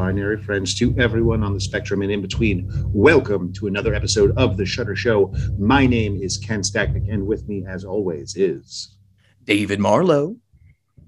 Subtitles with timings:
[0.00, 4.56] binary friends, to everyone on the spectrum and in between, welcome to another episode of
[4.56, 5.30] The Shudder Show.
[5.58, 8.96] My name is Ken Stacknick, and with me, as always, is
[9.44, 10.36] David Marlowe.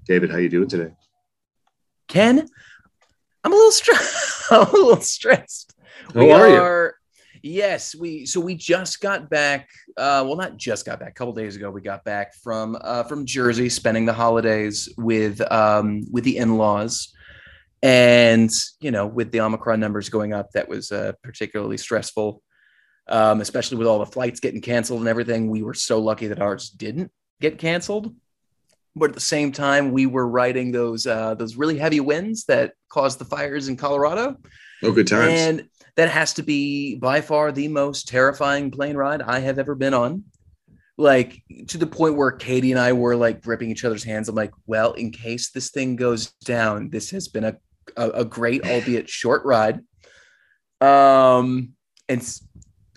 [0.05, 0.29] David.
[0.29, 0.93] How are you doing today?
[2.07, 2.47] Ken,
[3.43, 4.43] I'm a little stressed.
[4.51, 5.73] I'm a little stressed.
[6.13, 6.95] How we are, are
[7.41, 9.69] Yes, we so we just got back.
[9.97, 11.09] Uh, well, not just got back.
[11.09, 15.41] A couple days ago, we got back from uh, from Jersey, spending the holidays with
[15.51, 17.11] um, with the in laws,
[17.83, 22.41] and you know, with the Omicron numbers going up, that was uh, particularly stressful.
[23.09, 25.49] Um, especially with all the flights getting canceled and everything.
[25.49, 28.15] We were so lucky that ours didn't get canceled.
[28.95, 32.75] But at the same time, we were riding those uh, those really heavy winds that
[32.87, 34.37] caused the fires in Colorado.
[34.83, 35.33] Oh, good times.
[35.33, 39.75] And that has to be by far the most terrifying plane ride I have ever
[39.75, 40.23] been on.
[40.95, 44.29] Like to the point where Katie and I were like gripping each other's hands.
[44.29, 47.57] I'm like, well, in case this thing goes down, this has been a
[47.95, 49.81] a, a great, albeit short ride.
[50.81, 51.73] Um,
[52.09, 52.39] and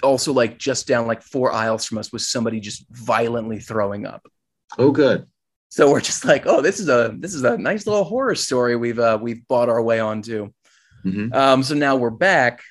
[0.02, 4.26] also like just down like four aisles from us was somebody just violently throwing up.
[4.78, 5.26] Oh, good.
[5.68, 8.76] So we're just like, oh, this is a this is a nice little horror story
[8.76, 10.50] we've uh, we've bought our way onto.
[11.04, 11.32] Mm-hmm.
[11.32, 12.62] Um, so now we're back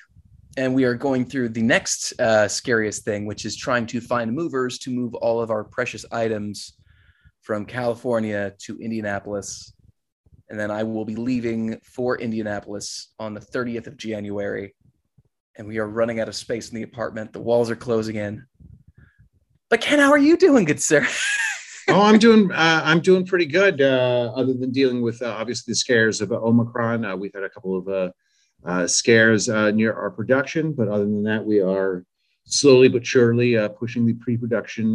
[0.56, 4.32] and we are going through the next uh, scariest thing, which is trying to find
[4.32, 6.74] movers to move all of our precious items
[7.42, 9.72] from California to Indianapolis.
[10.48, 14.74] And then I will be leaving for Indianapolis on the 30th of January.
[15.56, 17.32] And we are running out of space in the apartment.
[17.32, 18.46] The walls are closing in.
[19.68, 21.06] But Ken, how are you doing, good sir?
[21.88, 22.52] oh, I'm doing.
[22.52, 23.80] Uh, I'm doing pretty good.
[23.80, 27.50] Uh, other than dealing with uh, obviously the scares of Omicron, uh, we've had a
[27.50, 28.10] couple of uh,
[28.64, 30.72] uh, scares near our production.
[30.72, 32.04] But other than that, we are
[32.44, 34.92] slowly but surely pushing the pre-production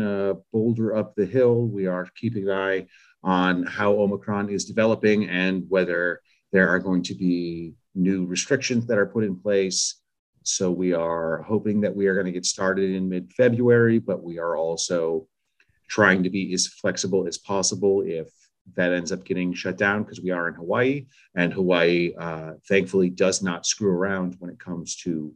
[0.53, 1.67] boulder up the hill.
[1.67, 2.87] We are keeping an eye
[3.23, 6.21] on how Omicron is developing and whether
[6.51, 10.01] there are going to be new restrictions that are put in place.
[10.43, 14.39] So we are hoping that we are going to get started in mid-February, but we
[14.39, 15.27] are also
[15.87, 18.29] trying to be as flexible as possible if
[18.75, 21.05] that ends up getting shut down because we are in Hawaii,
[21.35, 25.33] and Hawaii uh, thankfully does not screw around when it comes to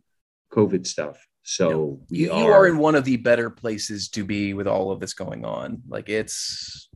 [0.54, 1.18] COVID stuff.
[1.44, 4.68] So no, you, are, you are in one of the better places to be with
[4.68, 5.82] all of this going on.
[5.88, 6.90] Like it's,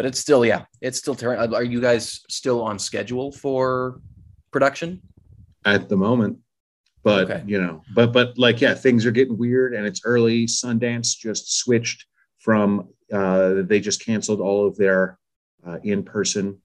[0.00, 1.14] but it's still, yeah, it's still.
[1.14, 4.00] Ter- are you guys still on schedule for
[4.50, 5.02] production
[5.66, 6.38] at the moment?
[7.02, 7.44] But okay.
[7.46, 10.46] you know, but but like yeah, things are getting weird, and it's early.
[10.46, 12.06] Sundance just switched
[12.38, 15.18] from uh, they just canceled all of their
[15.66, 16.62] uh, in person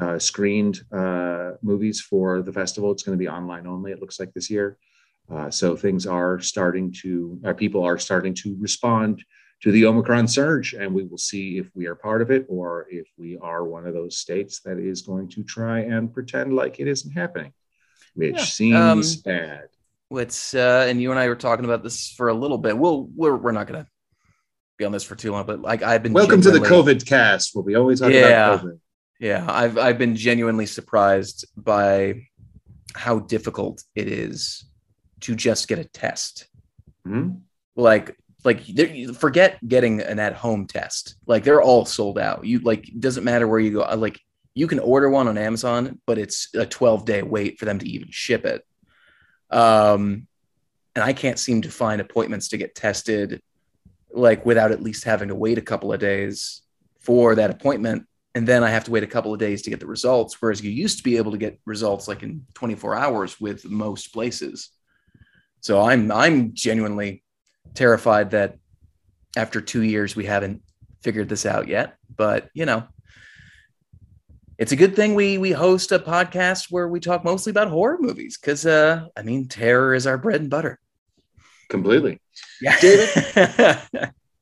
[0.00, 2.92] uh, screened uh, movies for the festival.
[2.92, 4.78] It's going to be online only, it looks like this year.
[5.30, 9.22] Uh, so things are starting to, uh, people are starting to respond
[9.62, 12.86] to the Omicron surge, and we will see if we are part of it or
[12.90, 16.80] if we are one of those states that is going to try and pretend like
[16.80, 17.52] it isn't happening,
[18.14, 18.44] which yeah.
[18.44, 19.64] seems um, bad.
[20.12, 22.76] It's uh, and you and I were talking about this for a little bit.
[22.76, 23.86] We'll we're we're not gonna
[24.76, 27.54] be on this for too long, but like I've been welcome to the COVID cast.
[27.54, 28.80] We'll be always talking yeah, about COVID.
[29.20, 32.22] Yeah, I've I've been genuinely surprised by
[32.94, 34.64] how difficult it is
[35.20, 36.48] to just get a test.
[37.06, 37.36] Mm-hmm.
[37.76, 38.62] Like like
[39.16, 41.16] forget getting an at home test.
[41.26, 42.44] Like they're all sold out.
[42.44, 43.80] You like doesn't matter where you go.
[43.96, 44.20] Like
[44.54, 47.88] you can order one on Amazon, but it's a 12 day wait for them to
[47.88, 48.64] even ship it.
[49.50, 50.26] Um,
[50.94, 53.42] and I can't seem to find appointments to get tested
[54.12, 56.62] like without at least having to wait a couple of days
[56.98, 59.80] for that appointment and then I have to wait a couple of days to get
[59.80, 60.36] the results.
[60.40, 64.12] Whereas you used to be able to get results like in 24 hours with most
[64.12, 64.70] places.
[65.60, 67.22] So I'm I'm genuinely
[67.74, 68.58] terrified that
[69.36, 70.62] after two years we haven't
[71.02, 71.96] figured this out yet.
[72.14, 72.86] But you know,
[74.58, 77.98] it's a good thing we we host a podcast where we talk mostly about horror
[78.00, 80.78] movies because uh, I mean terror is our bread and butter.
[81.70, 82.20] Completely.
[82.60, 82.78] Yeah.
[82.80, 83.08] David.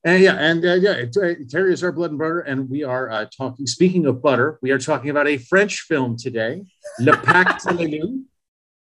[0.03, 1.05] and yeah, and uh, yeah,
[1.49, 3.67] Terry is our blood and butter, and we are uh, talking.
[3.67, 6.63] Speaking of butter, we are talking about a French film today,
[6.99, 8.25] Le Pacte de Loup,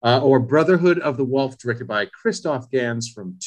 [0.03, 3.37] uh, or Brotherhood of the Wolf, directed by Christophe Gans from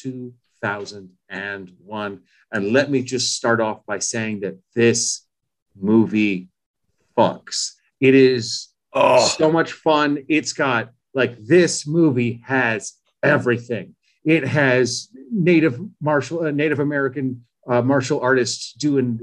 [0.62, 2.20] 2001.
[2.52, 5.26] And let me just start off by saying that this
[5.76, 6.48] movie
[7.16, 7.72] fucks.
[8.00, 9.26] It is oh.
[9.26, 10.24] so much fun.
[10.28, 13.94] It's got like this movie has everything.
[14.24, 19.20] It has Native martial, uh, Native American uh, martial artists doing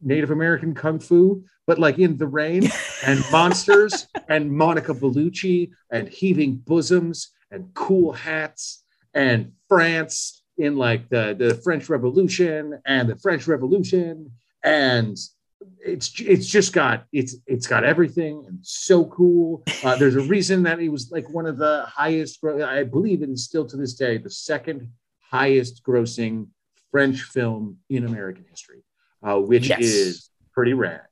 [0.00, 2.68] Native American kung fu, but like in the rain,
[3.06, 8.82] and monsters, and Monica Bellucci, and heaving bosoms, and cool hats,
[9.14, 14.30] and France in like the the French Revolution, and the French Revolution,
[14.62, 15.16] and
[15.84, 19.62] it's it's just got it's it's got everything and so cool.
[19.84, 22.44] Uh, there's a reason that it was like one of the highest.
[22.44, 24.90] I believe it is still to this day the second
[25.20, 26.48] highest grossing
[26.90, 28.82] French film in American history,
[29.22, 29.80] uh, which yes.
[29.80, 31.02] is pretty rad.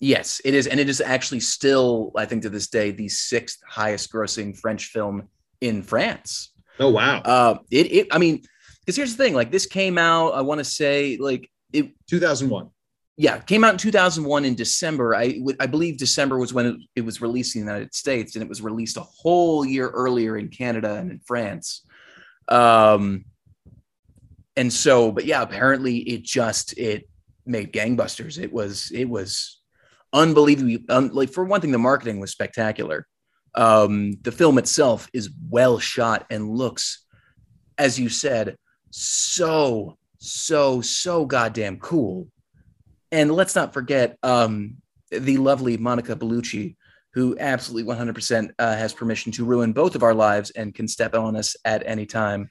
[0.00, 3.60] Yes, it is, and it is actually still, I think, to this day, the sixth
[3.68, 5.28] highest grossing French film
[5.60, 6.52] in France.
[6.78, 7.20] Oh wow!
[7.20, 8.42] Uh, it, it, I mean,
[8.90, 12.70] because here's the thing: like this came out, I want to say, like it 2001
[13.20, 15.14] yeah, came out in 2001 in December.
[15.14, 18.42] I I believe December was when it, it, was released in the United States, and
[18.42, 21.84] it was released a whole year earlier in Canada and in France.
[22.48, 23.26] Um,
[24.56, 27.10] and so, but yeah, apparently it just it
[27.44, 28.42] made gangbusters.
[28.42, 29.60] It was it was
[30.14, 33.06] unbelievably um, like for one thing, the marketing was spectacular.
[33.54, 37.04] Um, the film itself is well shot and looks,
[37.76, 38.56] as you said,
[38.90, 42.28] so so so goddamn cool
[43.12, 44.76] and let's not forget um,
[45.10, 46.76] the lovely Monica Bellucci,
[47.12, 51.14] who absolutely 100% uh, has permission to ruin both of our lives and can step
[51.14, 52.50] on us at any time.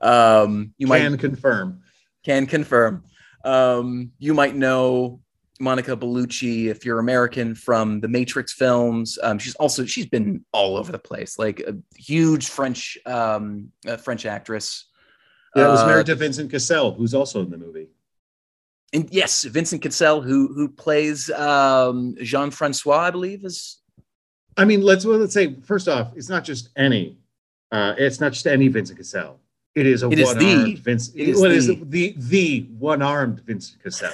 [0.00, 1.82] Um, you can might confirm.
[2.24, 3.04] Can confirm.
[3.44, 5.20] Um, you might know
[5.58, 9.18] Monica Bellucci if you're American from the Matrix films.
[9.22, 13.70] Um, she's also she's been all over the place, like a huge French um,
[14.02, 14.89] French actress.
[15.56, 17.88] Yeah, it was married uh, to Vincent Cassel, who's also in the movie
[18.92, 23.78] and yes, Vincent Cassel, who who plays um, Jean Francois, I believe is.
[24.56, 27.18] I mean, let's well, let's say first off, it's not just any.
[27.70, 29.38] Uh, it's not just any Vincent Cassel.
[29.76, 31.16] It is a one-armed Vincent.
[31.16, 31.90] It is what the, is it?
[31.90, 34.10] the the one-armed Vincent Cassel,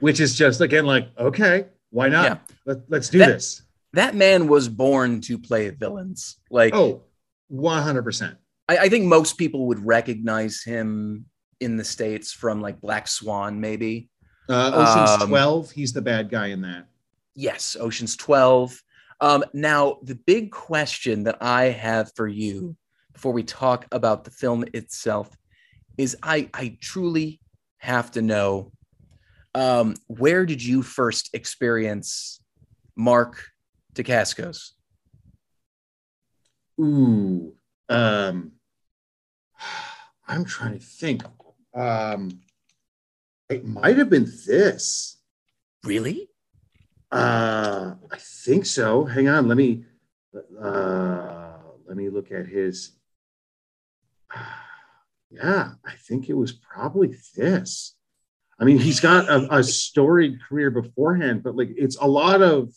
[0.00, 2.24] which is just again like okay, why not?
[2.24, 2.36] Yeah.
[2.66, 3.62] Let, let's do that, this.
[3.94, 6.36] That man was born to play villains.
[6.50, 7.02] Like oh,
[7.48, 8.02] 100
[8.70, 8.86] percent.
[8.86, 11.26] I think most people would recognize him
[11.60, 14.08] in the states from like Black Swan, maybe.
[14.48, 16.86] Uh, Ocean's um, 12, he's the bad guy in that.
[17.34, 18.82] Yes, Ocean's 12.
[19.20, 22.76] Um, now, the big question that I have for you
[23.12, 25.30] before we talk about the film itself
[25.98, 27.40] is I, I truly
[27.78, 28.72] have to know
[29.54, 32.40] um, where did you first experience
[32.96, 33.44] Mark
[33.94, 34.70] Dacascos?
[36.80, 37.54] Ooh,
[37.88, 38.52] um,
[40.26, 41.22] I'm trying to think.
[41.74, 42.40] Um,
[43.48, 45.18] it might have been this.
[45.84, 46.28] Really?
[47.10, 49.04] Uh, I think so.
[49.04, 49.84] Hang on, let me
[50.62, 52.92] uh, let me look at his.
[55.32, 57.94] Yeah, I think it was probably this.
[58.58, 62.74] I mean, he's got a, a storied career beforehand, but like it's a lot of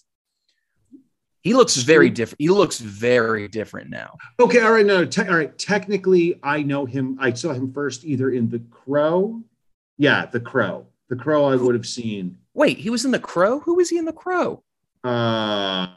[1.43, 2.41] he looks very different.
[2.41, 4.17] He looks very different now.
[4.39, 5.57] Okay, all right, no, te- all right.
[5.57, 7.17] Technically, I know him.
[7.19, 9.43] I saw him first either in The Crow
[9.97, 10.87] yeah, The Crow.
[11.09, 12.37] The Crow I would have seen.
[12.53, 13.59] Wait, he was in The Crow?
[13.59, 14.63] Who was he in The Crow?
[15.03, 15.87] Uh,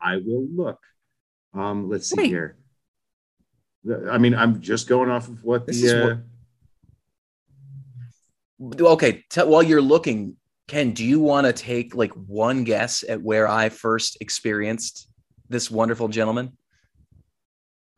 [0.00, 0.78] I will look.
[1.54, 2.28] Um, let's see Wait.
[2.28, 2.56] here.
[4.10, 6.12] I mean, I'm just going off of what this the.
[6.12, 6.16] Uh...
[8.58, 8.80] What...
[8.80, 13.22] Okay, t- while you're looking, Ken, do you want to take like one guess at
[13.22, 15.08] where I first experienced
[15.48, 16.56] this wonderful gentleman?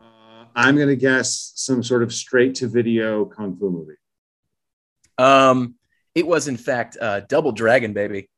[0.00, 3.94] Uh, I'm going to guess some sort of straight to video kung fu movie.
[5.18, 5.76] Um,
[6.14, 8.28] it was in fact uh, Double Dragon, baby.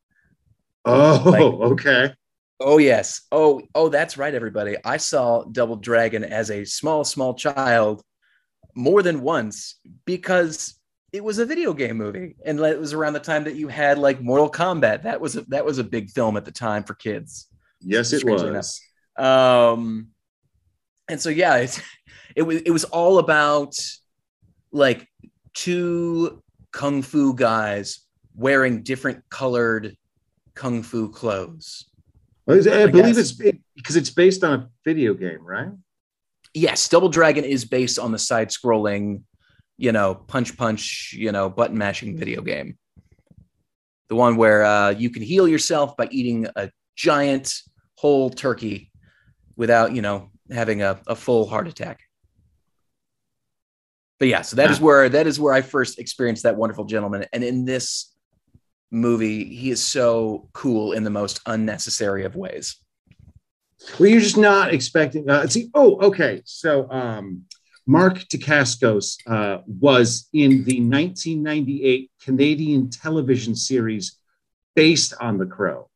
[0.84, 2.14] Oh, like, okay.
[2.60, 3.22] Oh yes.
[3.32, 4.76] Oh, oh, that's right, everybody.
[4.84, 8.02] I saw Double Dragon as a small, small child
[8.74, 10.77] more than once because
[11.12, 13.98] it was a video game movie, and it was around the time that you had
[13.98, 15.04] like Mortal Kombat.
[15.04, 17.46] That was a, that was a big film at the time for kids.
[17.80, 18.80] Yes, it was.
[19.16, 20.08] Um,
[21.08, 21.82] and so yeah, it,
[22.36, 23.74] it was it was all about
[24.70, 25.08] like
[25.54, 28.00] two kung fu guys
[28.34, 29.96] wearing different colored
[30.54, 31.86] kung fu clothes.
[32.46, 35.68] Well, I, I believe it's because it's based on a video game, right?
[36.54, 39.22] Yes, Double Dragon is based on the side-scrolling,
[39.78, 42.76] you know, punch punch, you know, button mashing video game.
[44.08, 47.54] The one where uh, you can heal yourself by eating a giant
[47.96, 48.90] whole turkey
[49.56, 52.00] without, you know, having a, a full heart attack
[54.18, 54.72] but yeah, so that yeah.
[54.72, 57.24] is where that is where I first experienced that wonderful gentleman.
[57.32, 58.12] And in this
[58.90, 62.76] movie, he is so cool in the most unnecessary of ways.
[63.98, 65.30] Well, you're just not expecting.
[65.30, 66.42] Uh, see, oh, okay.
[66.44, 67.44] So, um,
[67.88, 74.18] Mark Dacascos uh, was in the 1998 Canadian television series
[74.76, 75.88] based on The Crow,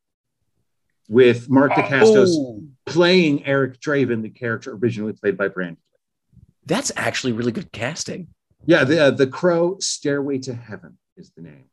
[1.11, 2.62] with Mark Dacascos oh.
[2.87, 5.76] playing Eric Draven, the character originally played by Brandon.
[6.64, 8.28] That's actually really good casting.
[8.64, 11.64] Yeah, the uh, the Crow Stairway to Heaven is the name.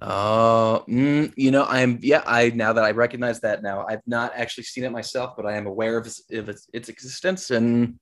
[0.00, 2.22] Uh, mm, you know, I'm yeah.
[2.24, 5.56] I now that I recognize that now, I've not actually seen it myself, but I
[5.56, 7.98] am aware of its, of its, its existence, and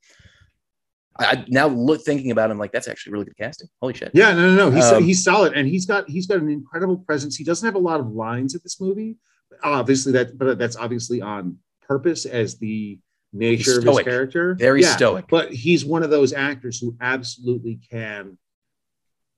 [1.18, 3.68] I now look thinking about him like that's actually really good casting.
[3.80, 4.10] Holy shit!
[4.14, 4.70] Yeah, no, no, no.
[4.70, 7.36] He's um, he's solid, and he's got he's got an incredible presence.
[7.36, 9.16] He doesn't have a lot of lines in this movie,
[9.62, 12.98] obviously that, but that's obviously on purpose as the
[13.32, 14.54] nature of his character.
[14.54, 15.26] Very yeah, stoic.
[15.28, 18.38] But he's one of those actors who absolutely can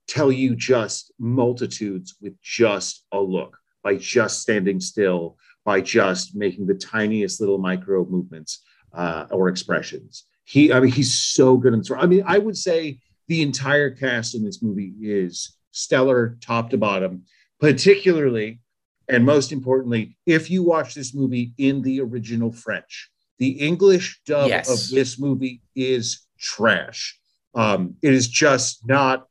[0.07, 6.65] tell you just multitudes with just a look, by just standing still, by just making
[6.65, 10.25] the tiniest little micro movements uh, or expressions.
[10.47, 11.91] He, I mean, he's so good in this.
[11.91, 16.77] I mean, I would say the entire cast in this movie is stellar, top to
[16.77, 17.23] bottom.
[17.59, 18.61] Particularly,
[19.09, 24.47] and most importantly, if you watch this movie in the original French, the English dub
[24.47, 24.69] yes.
[24.69, 27.19] of this movie is trash.
[27.53, 29.27] Um, it is just not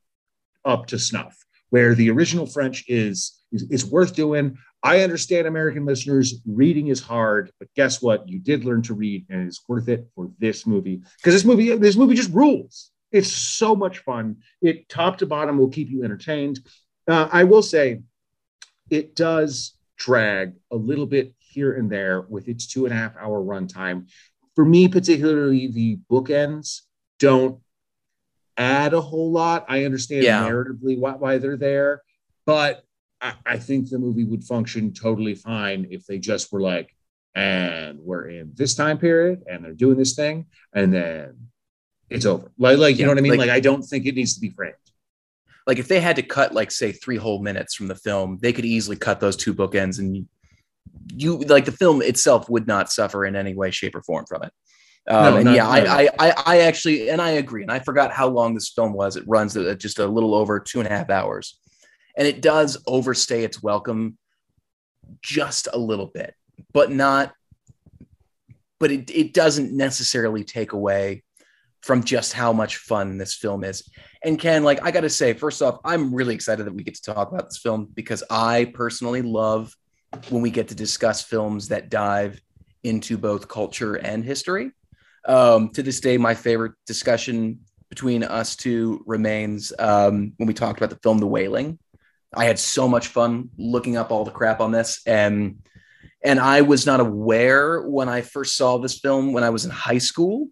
[0.65, 1.35] up to snuff.
[1.71, 4.57] Where the original French is, is, is worth doing.
[4.83, 8.29] I understand American listeners, reading is hard, but guess what?
[8.29, 11.75] You did learn to read, and it's worth it for this movie because this movie,
[11.75, 12.91] this movie just rules.
[13.11, 14.37] It's so much fun.
[14.61, 16.59] It top to bottom will keep you entertained.
[17.07, 18.01] Uh, I will say,
[18.89, 23.15] it does drag a little bit here and there with its two and a half
[23.17, 24.09] hour runtime.
[24.55, 26.81] For me, particularly, the bookends
[27.19, 27.59] don't
[28.57, 29.65] add a whole lot.
[29.67, 30.47] I understand yeah.
[30.47, 32.01] narratively why, why they're there,
[32.45, 32.83] but
[33.21, 36.93] I, I think the movie would function totally fine if they just were like,
[37.37, 41.37] and we're in this time period and they're doing this thing and then
[42.09, 42.51] it's over.
[42.57, 43.31] Like like you yeah, know what i mean?
[43.31, 44.73] like, like, i don't think it needs to be framed.
[45.67, 48.51] Like if they had to cut like say three whole minutes from the film they
[48.51, 50.25] could easily cut those two bookends and you,
[51.15, 54.43] you like the film itself would not suffer in any way shape or form from
[54.43, 54.51] it.
[55.07, 58.29] Um, no, and yeah I, I i actually and i agree and i forgot how
[58.29, 59.15] long this film was.
[59.15, 61.59] It runs at just a little over two and a half hours
[62.17, 64.17] and it does overstay its welcome
[65.21, 66.33] just a little bit
[66.73, 67.33] but not
[68.79, 71.23] but it, it doesn't necessarily take away
[71.81, 73.89] from just how much fun this film is.
[74.23, 76.95] And Ken, like I got to say, first off, I'm really excited that we get
[76.95, 79.75] to talk about this film because I personally love
[80.29, 82.41] when we get to discuss films that dive
[82.83, 84.71] into both culture and history.
[85.25, 87.59] Um, to this day, my favorite discussion
[87.89, 91.79] between us two remains um, when we talked about the film The Wailing.
[92.33, 95.59] I had so much fun looking up all the crap on this, and
[96.23, 99.71] and I was not aware when I first saw this film when I was in
[99.71, 100.49] high school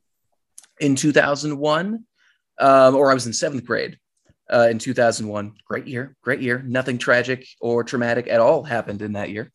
[0.80, 2.06] in 2001,
[2.60, 3.98] um, or I was in seventh grade
[4.52, 5.54] uh, in 2001.
[5.66, 6.64] Great year, great year.
[6.66, 9.52] Nothing tragic or traumatic at all happened in that year.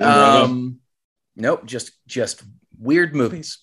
[0.00, 0.80] Um,
[1.36, 2.42] nope, just just
[2.78, 3.58] weird movies.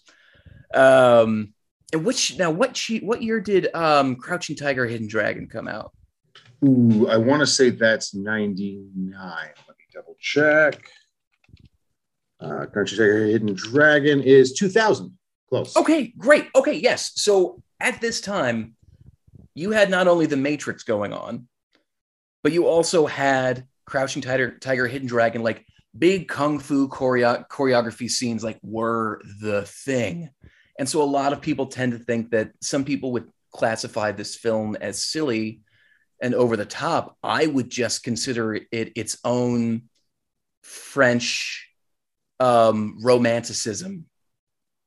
[0.73, 1.53] Um,
[1.91, 5.91] and which now what she what year did um, Crouching Tiger, Hidden Dragon come out?
[6.65, 9.13] Ooh, I want to say that's 99.
[9.13, 10.89] Let me double check.
[12.39, 15.17] Uh, Crouching Tiger, Hidden Dragon is 2000.
[15.49, 15.75] Close.
[15.75, 16.47] Okay, great.
[16.55, 17.11] Okay, yes.
[17.15, 18.75] So at this time,
[19.55, 21.47] you had not only the Matrix going on,
[22.43, 25.65] but you also had Crouching Tiger, Tiger, Hidden Dragon, like
[25.97, 30.29] big kung fu choreo- choreography scenes, like were the thing.
[30.77, 34.35] And so a lot of people tend to think that some people would classify this
[34.35, 35.61] film as silly
[36.21, 37.17] and over the top.
[37.23, 39.83] I would just consider it its own
[40.63, 41.69] French
[42.39, 44.05] um, romanticism.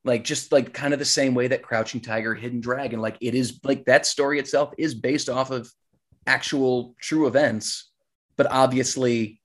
[0.05, 3.35] Like just like kind of the same way that crouching tiger hidden dragon like it
[3.35, 5.71] is like that story itself is based off of
[6.27, 7.89] actual true events.
[8.35, 9.41] But obviously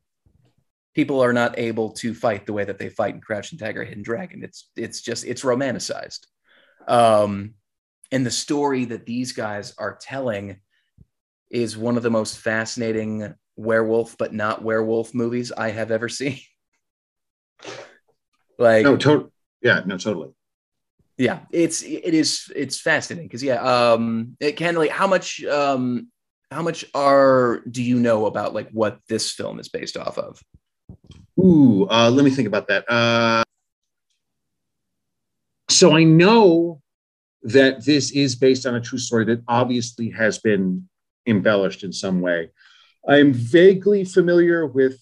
[0.95, 4.03] people are not able to fight the way that they fight in crouching tiger hidden
[4.03, 4.43] dragon.
[4.43, 6.27] It's it's just it's romanticized.
[6.89, 7.55] Um
[8.11, 10.59] and the story that these guys are telling
[11.51, 16.39] is one of the most fascinating werewolf but not werewolf movies i have ever seen.
[18.61, 19.31] Like no to-
[19.63, 20.31] yeah no totally.
[21.17, 26.09] Yeah it's it is it's fascinating because yeah um it can like how much um
[26.51, 30.43] how much are do you know about like what this film is based off of?
[31.39, 32.85] Ooh uh let me think about that.
[32.91, 33.45] Uh
[35.71, 36.81] so i know
[37.43, 40.89] that this is based on a true story that obviously has been
[41.29, 42.51] embellished in some way
[43.07, 45.01] i'm vaguely familiar with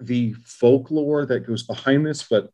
[0.00, 2.50] the folklore that goes behind this but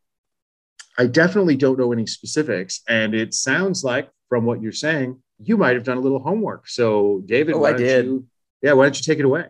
[0.98, 2.82] I definitely don't know any specifics.
[2.88, 6.68] And it sounds like, from what you're saying, you might have done a little homework.
[6.68, 8.04] So, David, oh, I did.
[8.04, 8.26] You,
[8.60, 9.46] yeah, why don't you take it away?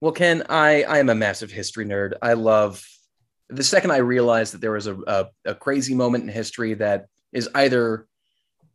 [0.00, 2.14] Well, Ken, I, I am a massive history nerd.
[2.22, 2.86] I love
[3.48, 7.06] the second I realized that there was a, a, a crazy moment in history that
[7.32, 8.06] is either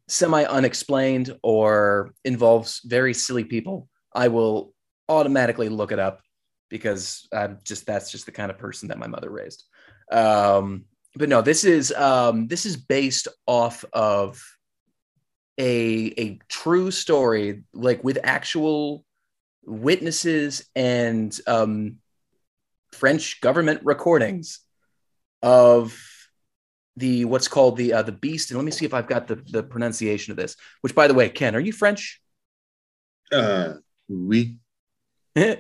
[0.08, 4.74] semi unexplained or involves very silly people, I will
[5.08, 6.22] automatically look it up
[6.70, 9.64] because I'm just that's just the kind of person that my mother raised.
[10.12, 14.44] Um, but no, this is um, this is based off of
[15.60, 19.06] a a true story, like with actual
[19.64, 21.98] witnesses and um,
[22.92, 24.60] French government recordings
[25.44, 25.98] of
[26.96, 28.50] the what's called the uh, the beast.
[28.50, 30.56] And let me see if I've got the the pronunciation of this.
[30.82, 32.20] Which, by the way, Ken, are you French?
[33.32, 33.76] Uh,
[34.10, 34.58] oui.
[35.36, 35.56] uh,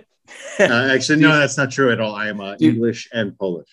[0.60, 2.16] actually, no, that's not true at all.
[2.16, 3.70] I am uh, English and Polish.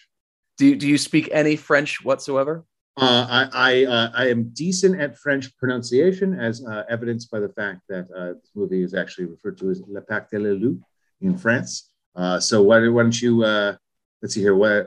[0.59, 2.65] Do you, do you speak any French whatsoever?
[2.97, 7.49] Uh, I I, uh, I am decent at French pronunciation, as uh, evidenced by the
[7.49, 10.81] fact that uh, this movie is actually referred to as Le Pacte de la Loup
[11.21, 11.91] in France.
[12.15, 13.75] Uh, so why, why don't you uh,
[14.23, 14.87] let's see here what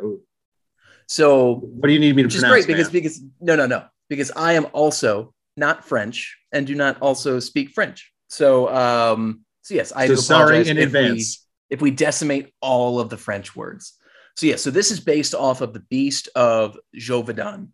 [1.08, 2.52] so what do you need me to pronounce?
[2.52, 2.94] Great because man?
[2.94, 7.70] because no no no because I am also not French and do not also speak
[7.70, 8.12] French.
[8.28, 13.02] So um so yes I so do sorry in advance we, if we decimate all
[13.02, 13.94] of the French words.
[14.38, 17.70] So yeah, so this is based off of the Beast of Gévaudan.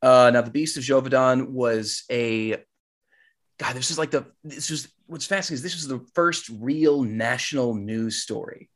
[0.00, 2.62] Uh, now the Beast of Gévaudan was a
[3.58, 3.74] God.
[3.74, 7.74] This is like the this was what's fascinating is this was the first real national
[7.74, 8.70] news story,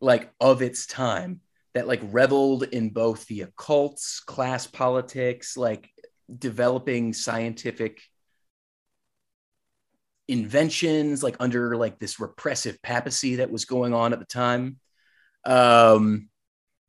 [0.00, 1.40] like of its time
[1.72, 5.88] that like reveled in both the occults, class politics, like
[6.38, 8.02] developing scientific
[10.28, 14.78] inventions, like under like this repressive papacy that was going on at the time.
[15.44, 16.28] Um,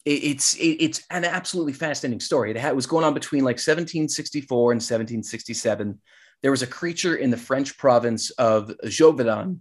[0.05, 2.51] it, it's it, it's an absolutely fascinating story.
[2.51, 5.99] It, had, was going on between like 1764 and 1767.
[6.41, 9.59] There was a creature in the French province of Gévaudan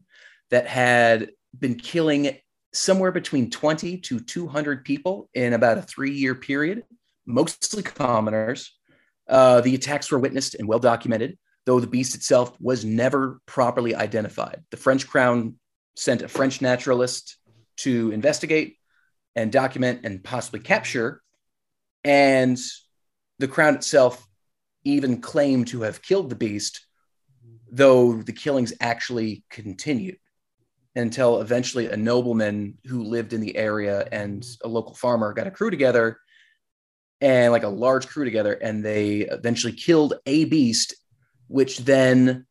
[0.51, 2.37] that had been killing
[2.73, 6.85] somewhere between 20 to 200 people in about a three year period,
[7.25, 8.73] mostly commoners.
[9.29, 11.37] Uh, the attacks were witnessed and well documented,
[11.67, 14.63] though the beast itself was never properly identified.
[14.71, 15.57] The French crown
[15.97, 17.37] sent a French naturalist
[17.79, 18.77] to investigate
[19.35, 21.21] and document and possibly capture.
[22.05, 22.57] And
[23.39, 24.27] the crown itself
[24.85, 26.87] even claimed to have killed the beast,
[27.71, 30.19] though the killings actually continued
[30.95, 35.51] until eventually a nobleman who lived in the area and a local farmer got a
[35.51, 36.19] crew together
[37.21, 40.95] and like a large crew together and they eventually killed a beast
[41.49, 42.47] which then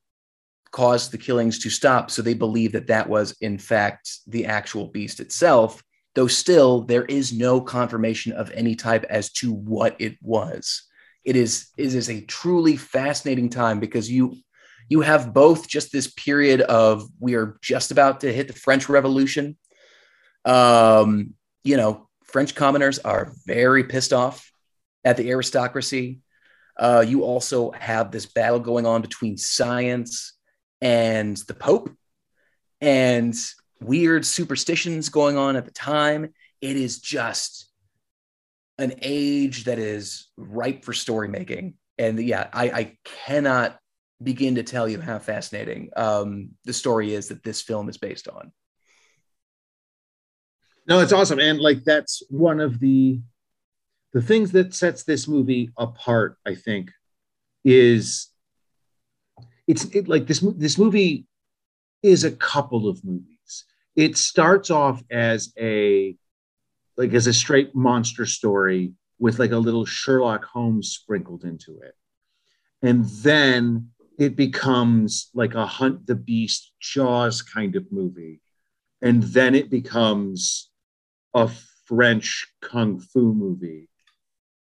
[0.71, 4.87] caused the killings to stop so they believe that that was in fact the actual
[4.87, 5.81] beast itself
[6.15, 10.83] though still there is no confirmation of any type as to what it was
[11.23, 14.35] it is it is a truly fascinating time because you
[14.87, 18.87] you have both just this period of we are just about to hit the French
[18.87, 19.57] Revolution.
[20.45, 24.51] Um, you know, French commoners are very pissed off
[25.03, 26.21] at the aristocracy.
[26.77, 30.33] Uh, you also have this battle going on between science
[30.81, 31.89] and the Pope
[32.81, 33.33] and
[33.81, 36.33] weird superstitions going on at the time.
[36.61, 37.69] It is just
[38.77, 41.75] an age that is ripe for story making.
[41.97, 43.79] And yeah, I, I cannot
[44.21, 48.27] begin to tell you how fascinating um, the story is that this film is based
[48.27, 48.51] on.
[50.87, 53.19] No, it's awesome, and like that's one of the
[54.15, 56.37] the things that sets this movie apart.
[56.45, 56.89] I think
[57.65, 58.29] is
[59.67, 61.27] it's it, like this this movie
[62.01, 63.65] is a couple of movies.
[63.97, 66.15] It starts off as a
[66.95, 71.95] like as a straight monster story with like a little Sherlock Holmes sprinkled into it.
[72.81, 78.39] And then it becomes like a hunt the beast jaws kind of movie
[79.01, 80.69] and then it becomes
[81.33, 81.49] a
[81.85, 83.89] french kung fu movie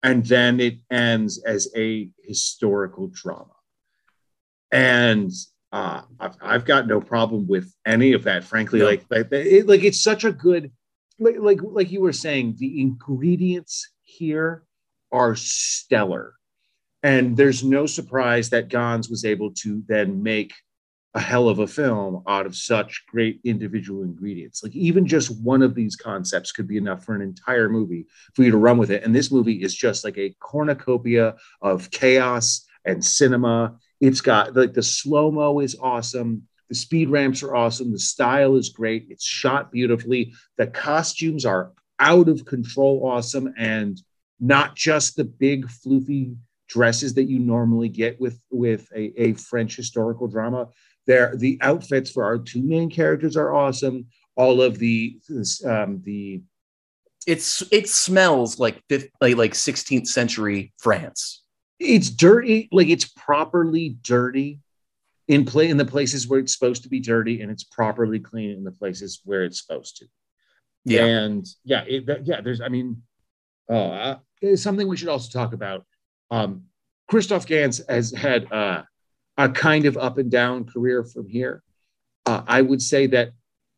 [0.03, 3.55] and then it ends as a historical drama
[4.71, 5.31] and
[5.71, 8.85] uh, I've, I've got no problem with any of that frankly no.
[8.85, 10.71] like like, it, like it's such a good
[11.19, 14.63] like, like like you were saying the ingredients here
[15.11, 16.33] are stellar
[17.03, 20.53] and there's no surprise that Gans was able to then make
[21.15, 24.61] a hell of a film out of such great individual ingredients.
[24.61, 28.43] Like even just one of these concepts could be enough for an entire movie for
[28.43, 29.03] you to run with it.
[29.03, 33.75] And this movie is just like a cornucopia of chaos and cinema.
[33.99, 36.43] It's got like the slow mo is awesome.
[36.69, 37.91] The speed ramps are awesome.
[37.91, 39.07] The style is great.
[39.09, 40.33] It's shot beautifully.
[40.57, 43.99] The costumes are out of control awesome and
[44.39, 46.35] not just the big floofy
[46.69, 50.69] dresses that you normally get with with a, a French historical drama.
[51.09, 54.05] There, the outfits for our two main characters are awesome.
[54.35, 55.19] All of the
[55.65, 56.43] um, the
[57.25, 61.41] it's it smells like fifth, like like 16th century France.
[61.79, 64.59] It's dirty, like it's properly dirty
[65.27, 68.51] in play in the places where it's supposed to be dirty, and it's properly clean
[68.51, 70.05] in the places where it's supposed to.
[70.85, 71.05] Yeah.
[71.05, 73.01] And yeah, it, yeah, there's, I mean,
[73.67, 74.17] uh,
[74.53, 75.87] something we should also talk about.
[76.29, 76.65] Um,
[77.07, 78.83] Christophe Gans has had uh,
[79.39, 81.63] a kind of up and down career from here.
[82.25, 83.31] Uh, I would say that,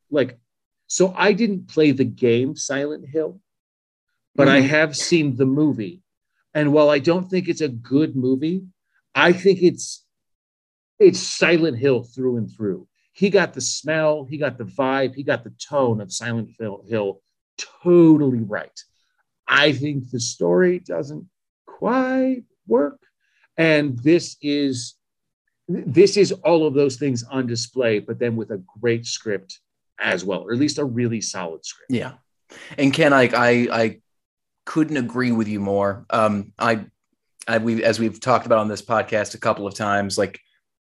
[0.09, 0.39] like,
[0.87, 3.39] so I didn't play the game Silent Hill,
[4.35, 4.57] but mm-hmm.
[4.57, 6.01] I have seen the movie.
[6.55, 8.65] And while I don't think it's a good movie,
[9.13, 10.03] I think it's
[10.99, 12.87] it's Silent Hill through and through.
[13.13, 17.21] He got the smell, he got the vibe, he got the tone of Silent Hill
[17.83, 18.79] totally right.
[19.47, 21.27] I think the story doesn't
[21.67, 22.99] quite work.
[23.57, 24.95] And this is
[25.73, 29.59] this is all of those things on display, but then with a great script
[29.99, 31.91] as well, or at least a really solid script.
[31.91, 32.13] Yeah.
[32.77, 34.01] And Ken, I I, I
[34.65, 36.05] couldn't agree with you more.
[36.09, 36.85] Um, I,
[37.47, 40.39] I we as we've talked about on this podcast a couple of times, like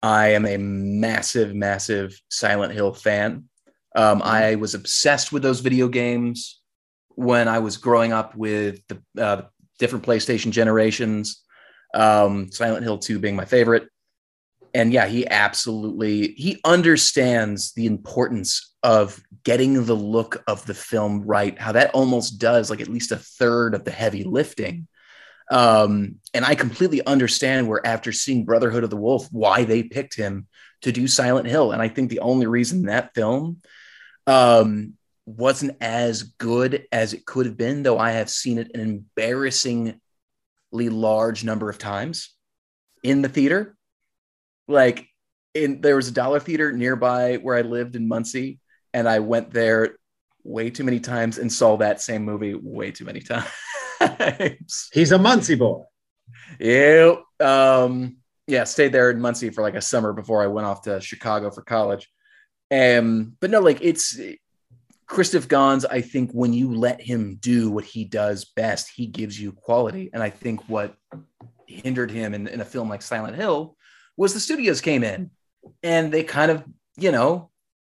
[0.02, 3.48] I am a massive, massive Silent Hill fan.
[3.96, 4.28] Um, mm-hmm.
[4.28, 6.60] I was obsessed with those video games
[7.10, 9.42] when I was growing up with the uh,
[9.78, 11.42] different PlayStation generations.
[11.94, 13.88] Um, Silent Hill 2 being my favorite.
[14.78, 21.22] And yeah, he absolutely he understands the importance of getting the look of the film
[21.22, 21.58] right.
[21.58, 24.86] How that almost does like at least a third of the heavy lifting
[25.50, 30.14] um, and I completely understand where after seeing Brotherhood of the Wolf, why they picked
[30.14, 30.46] him
[30.82, 31.72] to do Silent Hill.
[31.72, 33.62] And I think the only reason that film
[34.26, 38.80] um, wasn't as good as it could have been, though I have seen it an
[38.80, 39.98] embarrassingly
[40.72, 42.34] large number of times
[43.02, 43.74] in the theater.
[44.68, 45.08] Like
[45.54, 48.60] in there was a dollar theater nearby where I lived in Muncie,
[48.94, 49.96] and I went there
[50.44, 53.20] way too many times and saw that same movie way too many
[54.00, 54.90] times.
[54.92, 55.82] He's a Muncie boy.
[56.58, 57.16] Yeah.
[57.40, 61.00] Um, yeah, stayed there in Muncie for like a summer before I went off to
[61.00, 62.08] Chicago for college.
[62.70, 64.18] Um, but no, like it's
[65.06, 69.40] Christophe Gans, I think when you let him do what he does best, he gives
[69.40, 70.10] you quality.
[70.12, 70.94] And I think what
[71.66, 73.76] hindered him in, in a film like Silent Hill
[74.18, 75.30] was the studios came in
[75.82, 76.64] and they kind of,
[76.96, 77.50] you know,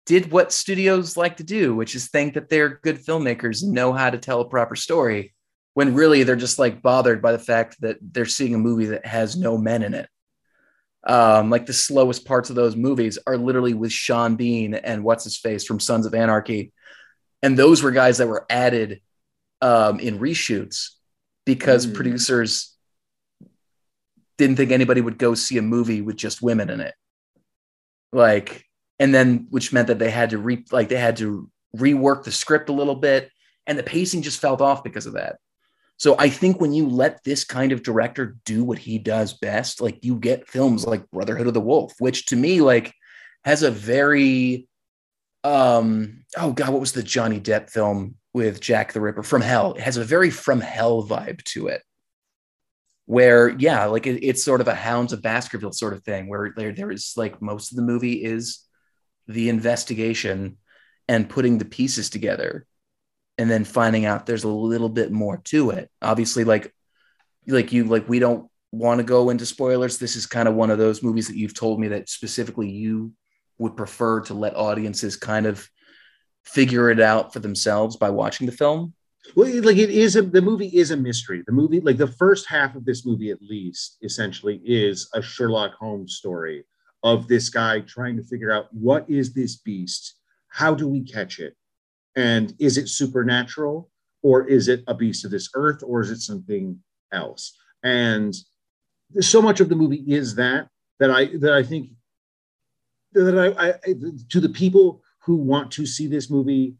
[0.05, 3.93] did what studios like to do, which is think that they're good filmmakers and know
[3.93, 5.34] how to tell a proper story
[5.75, 9.05] when really they're just like bothered by the fact that they're seeing a movie that
[9.05, 10.10] has no men in it.
[11.05, 15.23] Um, like the slowest parts of those movies are literally with Sean Bean and what's
[15.23, 16.73] his face from Sons of Anarchy,
[17.41, 18.99] and those were guys that were added
[19.62, 20.89] um, in reshoots
[21.45, 21.93] because mm.
[21.93, 22.75] producers
[24.39, 26.95] didn't think anybody would go see a movie with just women in it.
[28.12, 28.65] Like,
[28.97, 32.32] and then which meant that they had to re like they had to rework the
[32.32, 33.30] script a little bit,
[33.67, 35.38] and the pacing just felt off because of that.
[35.97, 39.82] So I think when you let this kind of director do what he does best,
[39.82, 42.93] like you get films like Brotherhood of the Wolf, which to me like
[43.43, 44.67] has a very
[45.43, 49.73] um oh god, what was the Johnny Depp film with Jack the Ripper from Hell?
[49.73, 51.84] It has a very from hell vibe to it.
[53.10, 56.54] Where yeah, like it, it's sort of a Hounds of Baskerville sort of thing, where
[56.56, 58.60] there there is like most of the movie is
[59.28, 60.58] the investigation
[61.08, 62.67] and putting the pieces together
[63.39, 65.89] and then finding out there's a little bit more to it.
[66.04, 66.72] Obviously, like
[67.48, 69.98] like you like we don't want to go into spoilers.
[69.98, 73.12] This is kind of one of those movies that you've told me that specifically you
[73.58, 75.67] would prefer to let audiences kind of
[76.45, 78.93] figure it out for themselves by watching the film.
[79.36, 81.44] Well, like it is a the movie is a mystery.
[81.46, 85.74] The movie, like the first half of this movie, at least, essentially is a Sherlock
[85.76, 86.65] Holmes story
[87.04, 90.15] of this guy trying to figure out what is this beast,
[90.50, 91.56] how do we catch it,
[92.15, 93.89] and is it supernatural
[94.22, 96.78] or is it a beast of this earth or is it something
[97.13, 97.58] else?
[97.84, 98.36] And
[99.22, 100.68] so much of the movie is that
[101.00, 101.92] that I that I think
[103.13, 103.94] that I, I
[104.30, 106.76] to the people who want to see this movie.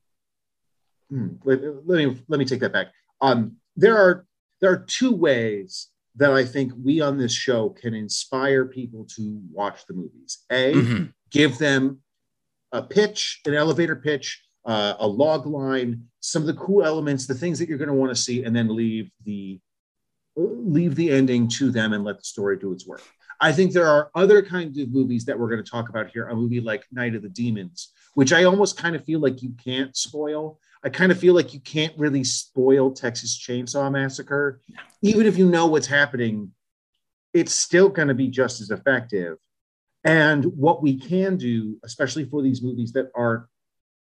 [1.10, 2.88] Hmm, let, let, me let me take that back.
[3.22, 4.26] Um, there are
[4.62, 9.42] there are two ways that I think we on this show can inspire people to
[9.52, 10.40] watch the movies.
[10.52, 11.04] A, mm-hmm.
[11.32, 12.02] give them
[12.72, 17.34] a pitch, an elevator pitch uh, a log line, some of the cool elements, the
[17.34, 19.60] things that you're going to want to see, and then leave the
[20.36, 23.02] leave the ending to them and let the story do its work.
[23.42, 26.28] I think there are other kinds of movies that we're going to talk about here.
[26.28, 29.54] A movie like Night of the Demons, which I almost kind of feel like you
[29.64, 30.60] can't spoil.
[30.84, 34.62] I kind of feel like you can't really spoil Texas Chainsaw Massacre,
[35.02, 36.52] even if you know what's happening.
[37.34, 39.38] It's still going to be just as effective.
[40.04, 43.44] And what we can do, especially for these movies that aren't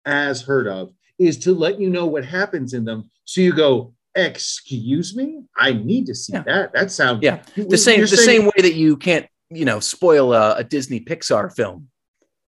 [0.04, 3.11] as heard of is to let you know what happens in them.
[3.24, 6.42] So you go, excuse me, I need to see yeah.
[6.42, 6.72] that.
[6.72, 7.42] That sounds yeah.
[7.57, 11.00] The same the saying, same way that you can't you know spoil a, a Disney
[11.00, 11.88] Pixar film.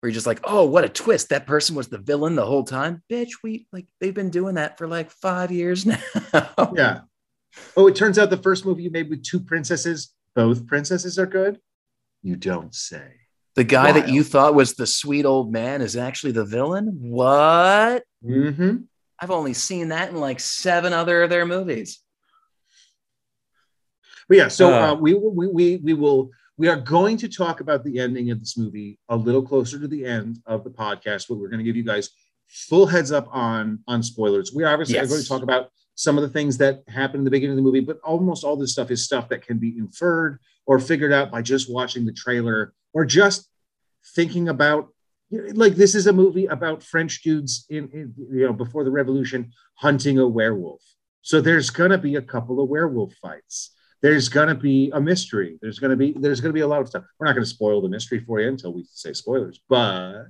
[0.01, 1.31] Where you're just like, oh, what a twist.
[1.31, 3.03] That person was the villain the whole time.
[3.11, 5.99] Bitch, we like they've been doing that for like five years now.
[6.75, 7.01] yeah.
[7.77, 11.27] Oh, it turns out the first movie you made with two princesses, both princesses are
[11.27, 11.59] good.
[12.23, 13.13] You don't say.
[13.57, 13.97] The guy Wild.
[13.97, 16.97] that you thought was the sweet old man is actually the villain.
[17.01, 18.05] What?
[18.25, 18.77] Mm-hmm.
[19.19, 22.01] I've only seen that in like seven other of their movies.
[24.29, 27.61] But yeah, so uh, uh, we, we we we will we are going to talk
[27.61, 31.29] about the ending of this movie a little closer to the end of the podcast,
[31.29, 32.11] but we're going to give you guys
[32.49, 34.53] full heads up on on spoilers.
[34.53, 35.07] We obviously yes.
[35.07, 37.57] are going to talk about some of the things that happen in the beginning of
[37.57, 41.13] the movie, but almost all this stuff is stuff that can be inferred or figured
[41.13, 43.49] out by just watching the trailer or just
[44.15, 44.89] thinking about
[45.31, 49.53] like this is a movie about French dudes in, in you know before the revolution
[49.75, 50.83] hunting a werewolf.
[51.23, 53.75] So there's going to be a couple of werewolf fights.
[54.01, 55.59] There's going to be a mystery.
[55.61, 57.05] There's going to be there's going to be a lot of stuff.
[57.19, 60.27] We're not going to spoil the mystery for you until we say spoilers, but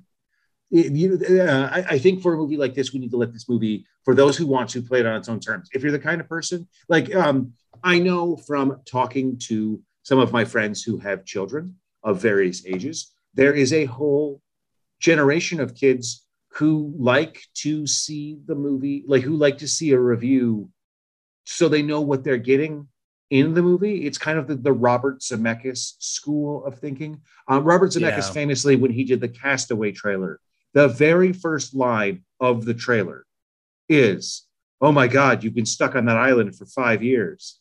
[0.70, 3.32] it, you, uh, I, I, think for a movie like this, we need to let
[3.32, 5.70] this movie, for those who want to, play it on its own terms.
[5.72, 7.52] If you're the kind of person, like um,
[7.82, 13.12] I know from talking to some of my friends who have children of various ages,
[13.34, 14.42] there is a whole
[15.00, 20.00] generation of kids who like to see the movie, like who like to see a
[20.00, 20.68] review
[21.44, 22.88] so they know what they're getting
[23.30, 24.06] in the movie.
[24.06, 27.20] It's kind of the, the Robert Zemeckis school of thinking.
[27.50, 28.32] Uh, Robert Zemeckis yeah.
[28.32, 30.40] famously, when he did the Castaway trailer,
[30.74, 33.24] the very first line of the trailer
[33.88, 34.46] is,
[34.80, 37.58] Oh my God, you've been stuck on that island for five years.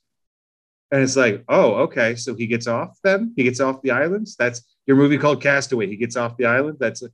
[0.91, 2.15] And it's like, oh, okay.
[2.15, 3.33] So he gets off then?
[3.35, 4.35] He gets off the islands?
[4.37, 5.87] That's your movie called Castaway.
[5.87, 6.77] He gets off the island.
[6.79, 7.11] That's it.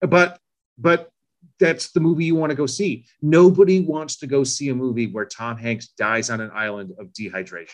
[0.00, 0.38] But,
[0.78, 1.10] but
[1.58, 3.06] that's the movie you want to go see.
[3.22, 7.08] Nobody wants to go see a movie where Tom Hanks dies on an island of
[7.08, 7.70] dehydration.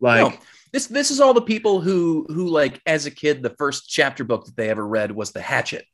[0.00, 0.38] Like no,
[0.72, 4.24] this, this is all the people who, who like as a kid, the first chapter
[4.24, 5.86] book that they ever read was The Hatchet.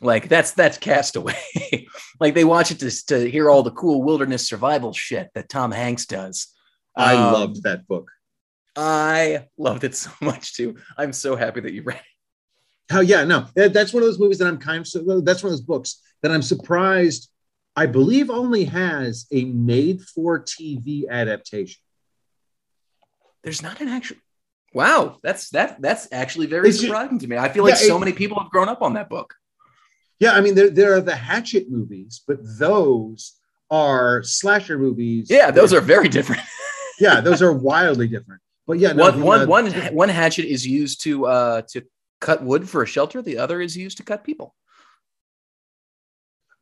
[0.00, 1.36] Like that's that's Castaway.
[2.20, 5.72] like they watch it to, to hear all the cool wilderness survival shit that Tom
[5.72, 6.48] Hanks does.
[6.96, 8.10] I um, loved that book.
[8.76, 10.76] I loved it so much too.
[10.96, 12.92] I'm so happy that you read it.
[12.92, 15.58] Hell yeah, no, that's one of those movies that I'm kind of that's one of
[15.58, 17.28] those books that I'm surprised.
[17.76, 21.80] I believe only has a made-for-TV adaptation.
[23.42, 24.16] There's not an actual.
[24.74, 27.38] Wow, that's that that's actually very it's surprising just, to me.
[27.38, 29.34] I feel like yeah, so it, many people have grown up on that book.
[30.20, 33.38] Yeah, I mean there, there are the Hatchet movies, but those
[33.70, 35.28] are slasher movies.
[35.30, 36.42] Yeah, those are very different.
[37.00, 38.42] yeah, those are wildly different.
[38.66, 41.82] But yeah, no, one, one, uh, one, one hatchet is used to uh, to
[42.20, 43.22] cut wood for a shelter.
[43.22, 44.54] The other is used to cut people.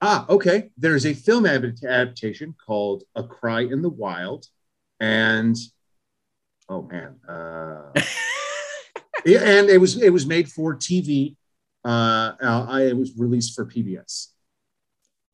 [0.00, 0.70] Ah, okay.
[0.76, 4.46] There's a film adaptation called A Cry in the Wild,
[5.00, 5.56] and
[6.68, 7.92] oh man, uh,
[9.24, 11.36] and it was it was made for TV
[11.86, 14.28] uh, I, it was released for PBS.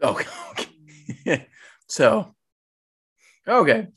[0.03, 0.27] Okay.
[1.27, 1.47] okay.
[1.89, 2.35] so,
[3.49, 3.89] okay.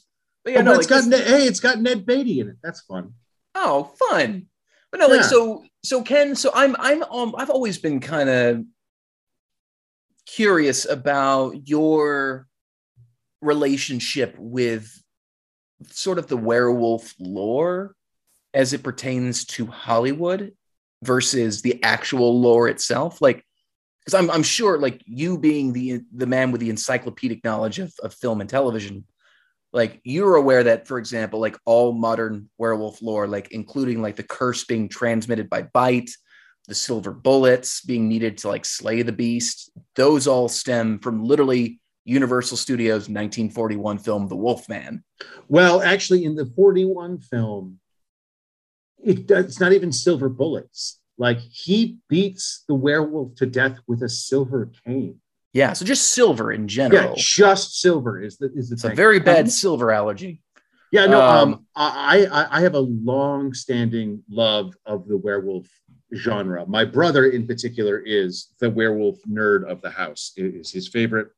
[0.43, 2.57] But yeah, oh, no, it's like got Ned, hey, it's got Ned Beatty in it.
[2.63, 3.13] That's fun.
[3.55, 4.45] Oh, fun.
[4.91, 5.15] But no, yeah.
[5.15, 6.35] like so, so Ken.
[6.35, 8.63] So I'm, I'm, um, I've always been kind of
[10.25, 12.47] curious about your
[13.41, 14.89] relationship with
[15.87, 17.95] sort of the werewolf lore
[18.53, 20.53] as it pertains to Hollywood
[21.03, 23.21] versus the actual lore itself?
[23.21, 23.43] Like
[24.05, 27.93] because I'm, I'm sure like you being the the man with the encyclopedic knowledge of,
[28.03, 29.05] of film and television
[29.73, 34.23] like you're aware that for example like all modern werewolf lore like including like the
[34.23, 36.09] curse being transmitted by bite
[36.67, 41.79] the silver bullets being needed to like slay the beast those all stem from literally
[42.05, 45.03] universal studios 1941 film the wolfman
[45.47, 47.79] well actually in the 41 film
[49.05, 50.99] it, it's not even silver bullets.
[51.17, 55.21] Like he beats the werewolf to death with a silver cane.
[55.53, 57.09] Yeah, so just silver in general.
[57.09, 58.91] Yeah, just silver is the is the it's thing.
[58.91, 60.41] a very bad um, silver allergy.
[60.91, 65.67] Yeah, no, um, um, I, I I have a long-standing love of the werewolf
[66.13, 66.65] genre.
[66.65, 70.33] My brother, in particular, is the werewolf nerd of the house.
[70.35, 71.29] It is his favorite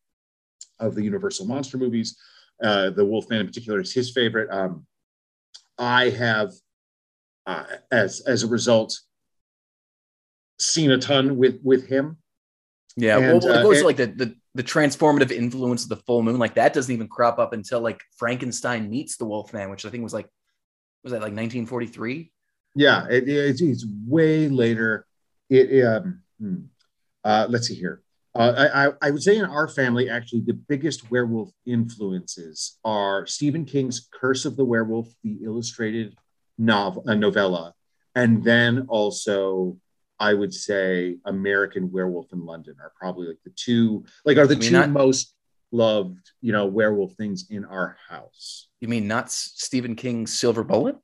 [0.80, 2.18] of the Universal monster movies.
[2.62, 4.50] Uh, the Wolfman, in particular, is his favorite.
[4.52, 4.86] Um,
[5.78, 6.54] I have
[7.48, 9.00] uh, as as a result
[10.60, 12.18] seen a ton with with him
[12.96, 16.24] yeah and, well, it goes uh, like the, the the transformative influence of the full
[16.24, 19.90] moon like that doesn't even crop up until like frankenstein meets the wolfman which i
[19.90, 20.28] think was like
[21.04, 22.32] was that like 1943
[22.76, 25.06] yeah it, it's, it's way later
[25.50, 26.56] it um hmm.
[27.24, 28.02] uh, let's see here
[28.38, 28.70] uh,
[29.02, 34.08] I, I would say in our family, actually, the biggest werewolf influences are Stephen King's
[34.12, 36.16] Curse of the Werewolf, the illustrated
[36.58, 37.74] novel, a novella,
[38.16, 39.78] and then also
[40.20, 44.56] I would say American Werewolf in London are probably like the two, like are the
[44.56, 45.36] I mean, two not, most
[45.72, 48.68] loved, you know, werewolf things in our house.
[48.80, 50.96] You mean not Stephen King's Silver Bullet?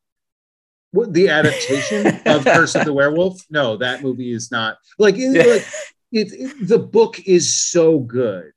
[0.91, 3.41] What the adaptation of Curse of the Werewolf?
[3.49, 5.65] No, that movie is not like, like
[6.13, 8.51] it, it, the book is so good.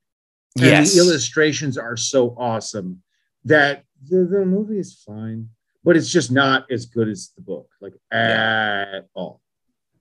[0.57, 0.95] And yes.
[0.95, 3.03] the illustrations are so awesome
[3.45, 5.49] that the, the movie is fine,
[5.83, 9.01] but it's just not as good as the book, like at yeah.
[9.15, 9.41] all.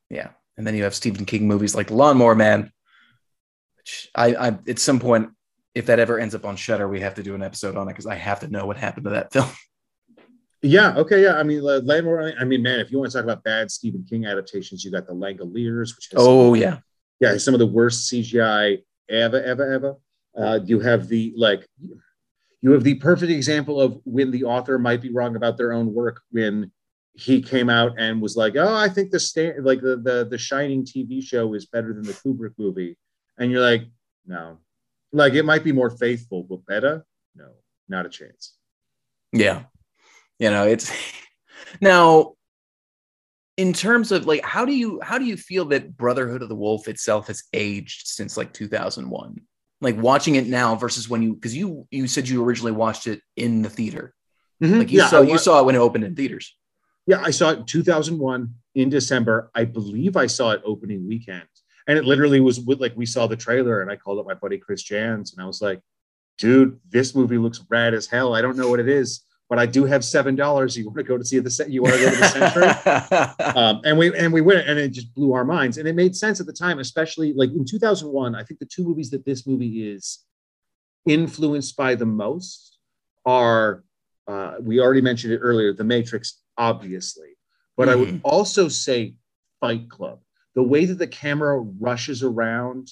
[0.10, 0.30] Yeah.
[0.58, 2.72] And then you have Stephen King movies like Lawnmower Man,
[3.78, 5.30] which I, I at some point,
[5.74, 7.92] if that ever ends up on Shudder, we have to do an episode on it
[7.92, 9.50] because I have to know what happened to that film.
[10.62, 10.96] Yeah.
[10.96, 11.24] Okay.
[11.24, 11.38] Yeah.
[11.38, 12.34] I mean, Lawnmower.
[12.40, 15.06] I mean, man, if you want to talk about bad Stephen King adaptations, you got
[15.06, 16.80] The Langoliers, which has oh yeah,
[17.20, 19.96] yeah, some of the worst CGI ever, ever, ever.
[20.38, 21.66] Uh, you have the like
[22.62, 25.94] you have the perfect example of when the author might be wrong about their own
[25.94, 26.72] work when
[27.14, 30.38] he came out and was like, "Oh, I think the stand like the the the
[30.38, 32.98] Shining TV show is better than the Kubrick movie,"
[33.38, 33.84] and you're like,
[34.26, 34.58] "No,
[35.14, 37.06] like it might be more faithful, but better?
[37.36, 37.52] No,
[37.88, 38.58] not a chance."
[39.32, 39.64] Yeah,
[40.40, 40.92] you know it's
[41.82, 42.34] now
[43.58, 46.56] in terms of like how do you how do you feel that Brotherhood of the
[46.56, 49.42] Wolf itself has aged since like 2001?
[49.82, 53.22] like watching it now versus when you because you you said you originally watched it
[53.36, 54.14] in the theater.
[54.64, 54.80] Mm-hmm.
[54.80, 56.56] like you yeah, saw you saw it when it opened in theaters.
[57.08, 59.52] Yeah i saw it 2001 in december.
[59.54, 61.48] I believe i saw it opening weekend.
[61.88, 64.34] And it literally was with like we saw the trailer and i called up my
[64.34, 65.82] buddy chris jans and i was like
[66.38, 68.34] dude this movie looks rad as hell.
[68.34, 70.78] I don't know what it is but I do have seven dollars.
[70.78, 73.82] You want to go to see the you want to go to the Century, um,
[73.84, 76.40] and we and we went, and it just blew our minds, and it made sense
[76.40, 78.36] at the time, especially like in 2001.
[78.36, 80.26] I think the two movies that this movie is
[81.06, 82.80] influenced by the most
[83.26, 83.84] are
[84.28, 87.38] uh, we already mentioned it earlier, The Matrix, obviously,
[87.78, 87.92] but mm-hmm.
[87.92, 88.20] I would mm-hmm.
[88.24, 89.16] also say
[89.60, 90.20] Fight Club.
[90.56, 92.90] The way that the camera rushes around,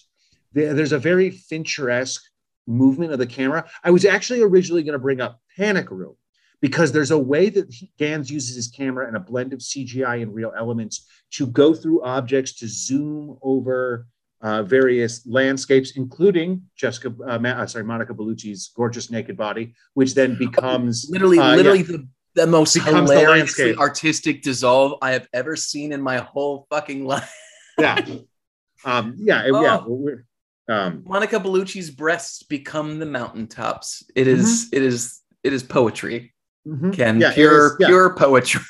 [0.52, 2.24] there's a very Fincher-esque
[2.68, 3.68] movement of the camera.
[3.84, 6.16] I was actually originally going to bring up Panic Room
[6.64, 10.34] because there's a way that Gans uses his camera and a blend of CGI and
[10.34, 14.08] real elements to go through objects, to zoom over
[14.42, 20.16] uh, various landscapes, including Jessica, uh, Ma- uh, sorry, Monica Bellucci's gorgeous naked body, which
[20.16, 25.58] then becomes literally, uh, literally yeah, the, the most hilariously artistic dissolve I have ever
[25.58, 27.36] seen in my whole fucking life.
[27.78, 28.06] yeah,
[28.86, 30.08] um, yeah, oh.
[30.70, 30.86] yeah.
[30.86, 34.02] Um, Monica Bellucci's breasts become the mountaintops.
[34.16, 34.78] It is, mm-hmm.
[34.78, 36.33] it is, it is poetry.
[36.68, 36.92] Mm-hmm.
[36.92, 37.88] Ken, yeah, pure yeah.
[37.88, 38.62] pure poetry.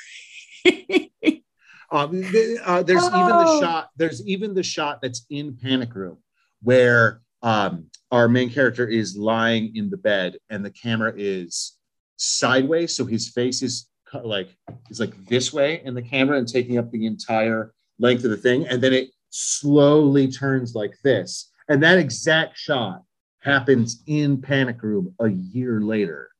[1.90, 2.24] um,
[2.64, 3.20] uh, there's oh.
[3.20, 3.60] even the oh.
[3.60, 3.90] shot.
[3.96, 6.18] There's even the shot that's in Panic Room
[6.62, 11.76] where um, our main character is lying in the bed and the camera is
[12.16, 13.88] sideways, so his face is
[14.22, 14.56] like
[14.90, 18.36] is like this way in the camera and taking up the entire length of the
[18.36, 23.02] thing, and then it slowly turns like this, and that exact shot
[23.40, 26.30] happens in Panic Room a year later.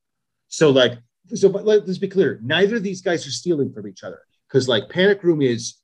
[0.48, 0.98] So like
[1.32, 2.40] so but let's be clear.
[2.42, 5.76] Neither of these guys are stealing from each other because like panic room is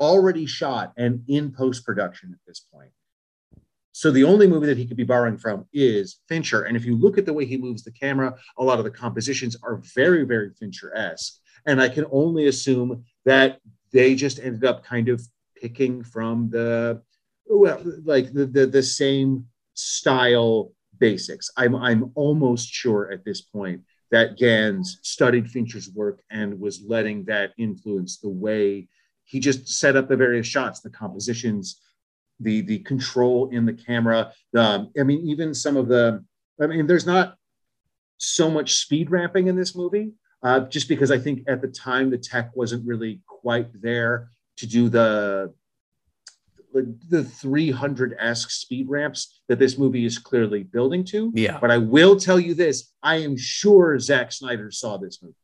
[0.00, 2.90] already shot and in post-production at this point.
[3.92, 6.64] So the only movie that he could be borrowing from is fincher.
[6.64, 8.90] And if you look at the way he moves the camera a lot of the
[8.90, 11.38] compositions are very very fincher-esque.
[11.66, 13.58] And i can only assume that
[13.92, 15.22] they just ended up kind of
[15.60, 17.02] picking from the
[17.48, 21.50] well like the the, the same style basics.
[21.56, 27.24] I'm i'm almost sure at this point that Gans studied Fincher's work and was letting
[27.24, 28.88] that influence the way
[29.24, 31.80] he just set up the various shots, the compositions,
[32.40, 34.32] the the control in the camera.
[34.52, 36.24] The, I mean, even some of the.
[36.60, 37.36] I mean, there's not
[38.18, 42.08] so much speed ramping in this movie, uh, just because I think at the time
[42.08, 45.52] the tech wasn't really quite there to do the
[47.08, 51.32] the 300 esque speed ramps that this movie is clearly building to.
[51.34, 51.58] Yeah.
[51.60, 55.34] But I will tell you this I am sure Zack Snyder saw this movie.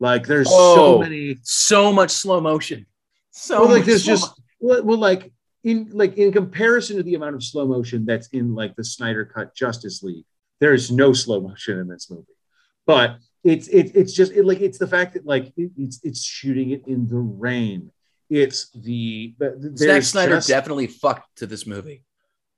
[0.00, 2.86] Like there's oh, so many, so much slow motion.
[3.30, 5.32] So well, like there's just, well, well, like
[5.64, 9.24] in like in comparison to the amount of slow motion that's in like the Snyder
[9.24, 10.24] cut Justice League,
[10.60, 12.26] there's no slow motion in this movie.
[12.84, 16.24] But it's it, it's just it, like it's the fact that like it, it's it's
[16.24, 17.90] shooting it in the rain
[18.32, 22.02] it's the, the Zack Snyder just, definitely fucked to this movie.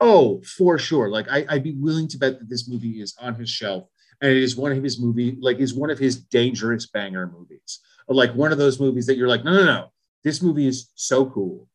[0.00, 1.08] Oh, for sure.
[1.08, 3.88] Like I, I'd be willing to bet that this movie is on his shelf
[4.20, 7.80] and it is one of his movie, like is one of his dangerous banger movies.
[8.06, 11.26] Like one of those movies that you're like, no, no, no, this movie is so
[11.26, 11.66] cool.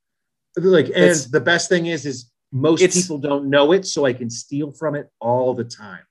[0.56, 4.14] Like, and it's, the best thing is, is most people don't know it, so I
[4.14, 6.02] can steal from it all the time.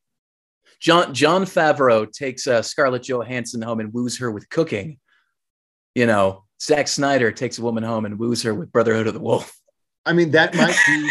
[0.80, 4.99] John Jon Favreau takes uh, Scarlett Johansson home and woos her with cooking.
[5.95, 9.20] You know, Zack Snyder takes a woman home and woos her with Brotherhood of the
[9.20, 9.56] Wolf.
[10.04, 11.11] I mean, that might be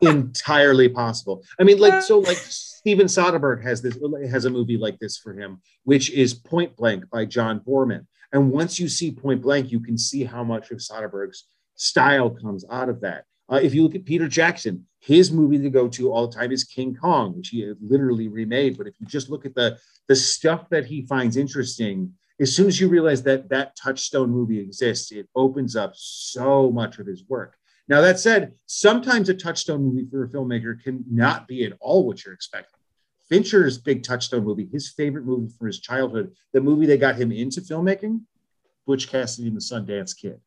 [0.08, 1.44] entirely possible.
[1.58, 2.36] I mean, like so, like
[2.80, 3.98] Steven Soderbergh has this
[4.30, 8.06] has a movie like this for him, which is Point Blank by John Boorman.
[8.32, 12.64] And once you see Point Blank, you can see how much of Soderbergh's style comes
[12.70, 13.24] out of that.
[13.50, 16.52] Uh, if you look at Peter Jackson, his movie to go to all the time
[16.52, 18.78] is King Kong, which he literally remade.
[18.78, 19.78] But if you just look at the
[20.08, 24.58] the stuff that he finds interesting, as soon as you realize that that touchstone movie
[24.58, 27.56] exists, it opens up so much of his work.
[27.86, 32.06] Now, that said, sometimes a touchstone movie for a filmmaker can not be at all
[32.06, 32.78] what you're expecting.
[33.28, 37.30] Fincher's big touchstone movie, his favorite movie from his childhood, the movie that got him
[37.30, 38.22] into filmmaking,
[38.86, 40.40] Butch Cassidy and the Sundance Kid.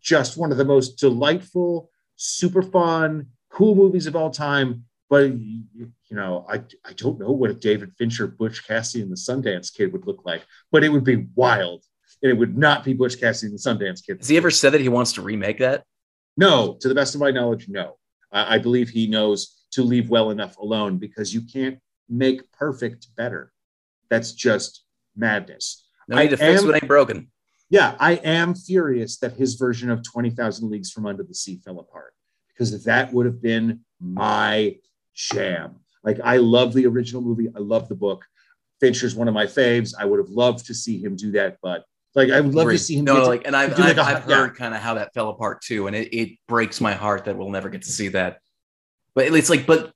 [0.00, 4.84] Just one of the most delightful, super fun, cool movies of all time.
[5.10, 9.16] But you know, I, I don't know what a David Fincher, Butch Cassidy, and the
[9.16, 10.42] Sundance Kid would look like,
[10.72, 11.84] but it would be wild,
[12.22, 14.18] and it would not be Butch Cassidy and the Sundance Kid.
[14.18, 15.84] Has he ever said that he wants to remake that?
[16.36, 17.96] No, to the best of my knowledge, no.
[18.32, 21.78] I, I believe he knows to leave well enough alone because you can't
[22.08, 23.52] make perfect better.
[24.10, 24.84] That's just
[25.16, 25.86] madness.
[26.08, 27.30] No need I to fix am, what ain't broken.
[27.70, 31.78] Yeah, I am furious that his version of 20,000 Leagues from Under the Sea fell
[31.78, 32.14] apart
[32.48, 34.76] because that would have been my
[35.14, 35.76] jam.
[36.02, 38.24] Like, I love the original movie, I love the book.
[38.80, 39.94] Fincher's one of my faves.
[39.98, 41.84] I would have loved to see him do that, but
[42.14, 42.78] like I would love Great.
[42.78, 43.04] to see him.
[43.06, 44.58] No, like, and I've, I've, like a, I've heard yeah.
[44.58, 47.50] kind of how that fell apart too, and it, it breaks my heart that we'll
[47.50, 48.38] never get to see that.
[49.14, 49.92] But it's like, but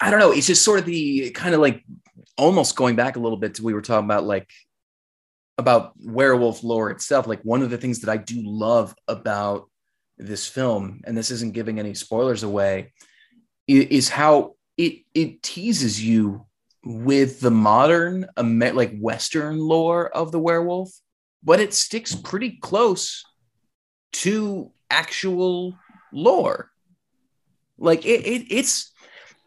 [0.00, 0.32] I don't know.
[0.32, 1.84] It's just sort of the kind of like
[2.36, 4.50] almost going back a little bit to we were talking about like
[5.56, 7.26] about werewolf lore itself.
[7.26, 9.68] Like one of the things that I do love about
[10.18, 12.92] this film, and this isn't giving any spoilers away,
[13.66, 16.46] is how it it teases you
[16.84, 20.90] with the modern like Western lore of the werewolf
[21.44, 23.22] but it sticks pretty close
[24.12, 25.76] to actual
[26.10, 26.70] lore.
[27.76, 28.92] Like it, it, it's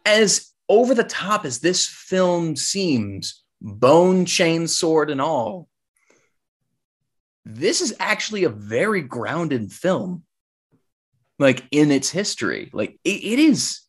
[0.06, 5.68] as over the top as this film seems, bone, chain, sword, and all.
[7.44, 10.24] This is actually a very grounded film,
[11.38, 12.68] like in its history.
[12.72, 13.80] Like it, it is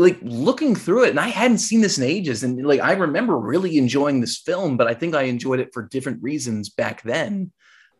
[0.00, 2.42] like looking through it, and I hadn't seen this in ages.
[2.42, 5.82] And like I remember really enjoying this film, but I think I enjoyed it for
[5.82, 7.52] different reasons back then,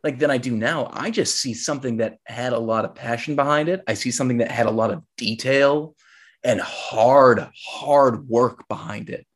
[0.03, 0.89] like than I do now.
[0.93, 3.83] I just see something that had a lot of passion behind it.
[3.87, 5.95] I see something that had a lot of detail
[6.43, 9.27] and hard, hard work behind it.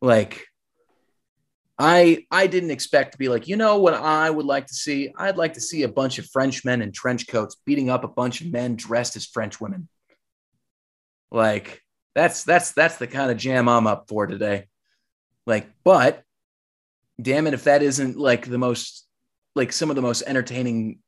[0.00, 0.44] Like
[1.78, 5.12] I I didn't expect to be like, you know what I would like to see?
[5.16, 8.40] I'd like to see a bunch of Frenchmen in trench coats beating up a bunch
[8.40, 9.88] of men dressed as French women.
[11.30, 11.81] Like
[12.14, 14.66] that's that's that's the kind of jam I'm up for today.
[15.46, 16.22] Like, but
[17.20, 19.06] damn it, if that isn't like the most
[19.54, 20.98] like some of the most entertaining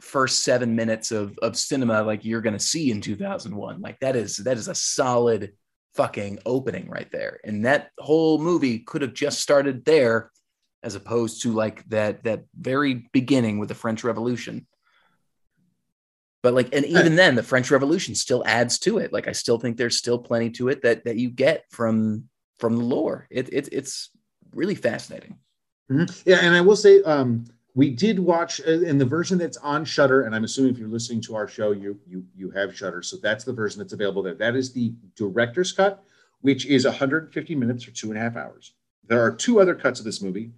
[0.00, 3.80] first seven minutes of of cinema like you're gonna see in 2001.
[3.80, 5.52] Like that is that is a solid
[5.94, 7.40] fucking opening right there.
[7.44, 10.30] And that whole movie could have just started there
[10.82, 14.66] as opposed to like that that very beginning with the French Revolution.
[16.44, 19.14] But like, and even then, the French Revolution still adds to it.
[19.14, 22.28] Like, I still think there's still plenty to it that that you get from
[22.58, 23.26] from the lore.
[23.30, 24.10] It, it it's
[24.54, 25.38] really fascinating.
[25.90, 26.28] Mm-hmm.
[26.28, 29.86] Yeah, and I will say, um, we did watch uh, in the version that's on
[29.86, 33.00] Shudder, and I'm assuming if you're listening to our show, you you you have Shudder,
[33.00, 34.34] so that's the version that's available there.
[34.34, 36.04] That is the director's cut,
[36.42, 38.74] which is 150 minutes or two and a half hours.
[39.06, 40.50] There are two other cuts of this movie.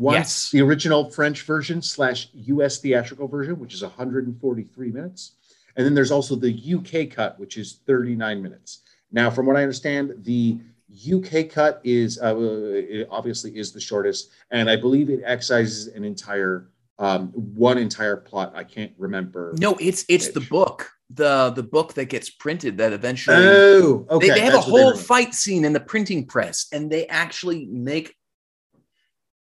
[0.00, 0.50] One, yes.
[0.50, 5.32] the original French version slash US theatrical version, which is 143 minutes.
[5.76, 8.80] And then there's also the UK cut, which is 39 minutes.
[9.12, 10.58] Now, from what I understand, the
[10.90, 16.70] UK cut is uh, obviously is the shortest, and I believe it excises an entire
[16.98, 18.52] um, one entire plot.
[18.54, 19.54] I can't remember.
[19.58, 23.36] No, it's it's the book, the the book that gets printed that eventually.
[23.38, 24.28] Oh, okay.
[24.28, 27.66] They, they have That's a whole fight scene in the printing press, and they actually
[27.66, 28.16] make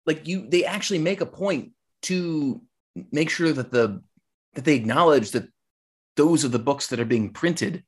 [0.09, 1.71] like you they actually make a point
[2.03, 2.61] to
[3.13, 4.03] make sure that the
[4.55, 5.47] that they acknowledge that
[6.17, 7.85] those are the books that are being printed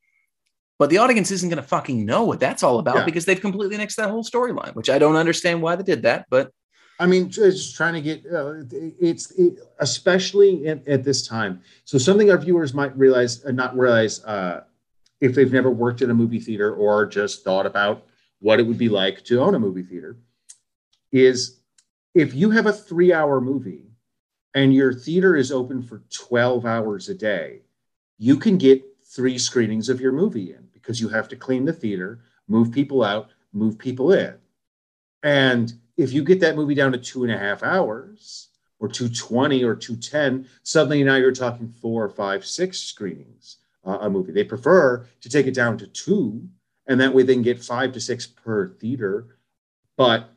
[0.79, 3.05] but the audience isn't going to fucking know what that's all about yeah.
[3.05, 6.25] because they've completely nixed that whole storyline which i don't understand why they did that
[6.29, 6.51] but
[6.99, 8.53] i mean just trying to get uh,
[8.99, 13.75] it's it, especially at, at, this time so something our viewers might realize uh, not
[13.75, 14.61] realize uh,
[15.19, 18.05] if they've never worked in a movie theater or just thought about
[18.39, 20.17] what it would be like to own a movie theater
[21.11, 21.60] is
[22.13, 23.91] if you have a three hour movie
[24.53, 27.61] and your theater is open for 12 hours a day,
[28.17, 31.73] you can get three screenings of your movie in because you have to clean the
[31.73, 34.35] theater, move people out, move people in.
[35.23, 38.49] And if you get that movie down to two and a half hours,
[38.81, 44.31] or 220 or 210, suddenly now you're talking four, five, six screenings uh, a movie.
[44.31, 46.49] They prefer to take it down to two,
[46.87, 49.37] and that way they can get five to six per theater.
[49.97, 50.31] But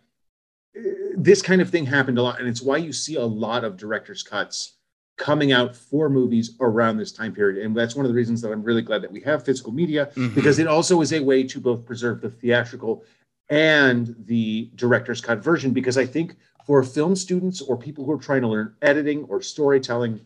[1.17, 3.77] this kind of thing happened a lot, and it's why you see a lot of
[3.77, 4.75] director's cuts
[5.17, 7.65] coming out for movies around this time period.
[7.65, 10.07] And that's one of the reasons that I'm really glad that we have physical media
[10.07, 10.35] mm-hmm.
[10.35, 13.05] because it also is a way to both preserve the theatrical
[13.49, 15.73] and the director's cut version.
[15.73, 16.35] Because I think
[16.67, 20.21] for film students or people who are trying to learn editing or storytelling,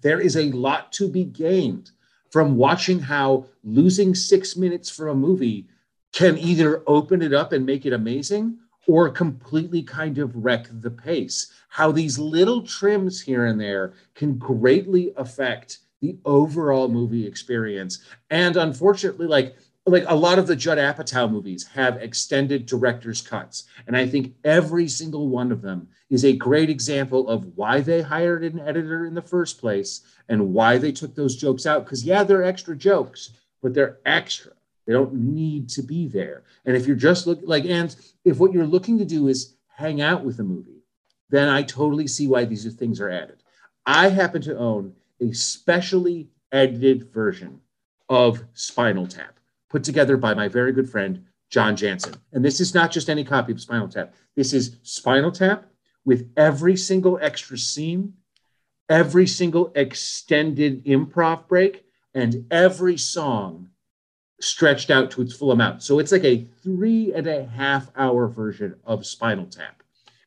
[0.00, 1.90] there is a lot to be gained
[2.30, 5.68] from watching how losing six minutes from a movie
[6.12, 10.90] can either open it up and make it amazing or completely kind of wreck the
[10.90, 11.52] pace.
[11.68, 18.04] How these little trims here and there can greatly affect the overall movie experience.
[18.30, 19.56] And unfortunately, like
[19.86, 23.64] like a lot of the Judd Apatow movies have extended director's cuts.
[23.86, 28.00] And I think every single one of them is a great example of why they
[28.00, 31.84] hired an editor in the first place and why they took those jokes out.
[31.84, 33.32] Because, yeah, they're extra jokes,
[33.62, 34.52] but they're extra.
[34.86, 36.42] They don't need to be there.
[36.64, 40.00] And if you're just looking like, and if what you're looking to do is hang
[40.00, 40.82] out with a movie,
[41.30, 43.42] then I totally see why these things are added.
[43.86, 47.60] I happen to own a specially edited version
[48.08, 49.38] of Spinal Tap
[49.70, 52.14] put together by my very good friend, John Jansen.
[52.32, 54.14] And this is not just any copy of Spinal Tap.
[54.36, 55.66] This is Spinal Tap
[56.04, 58.14] with every single extra scene,
[58.88, 63.70] every single extended improv break, and every song
[64.40, 65.82] stretched out to its full amount.
[65.82, 69.82] So it's like a three and a half hour version of Spinal Tap.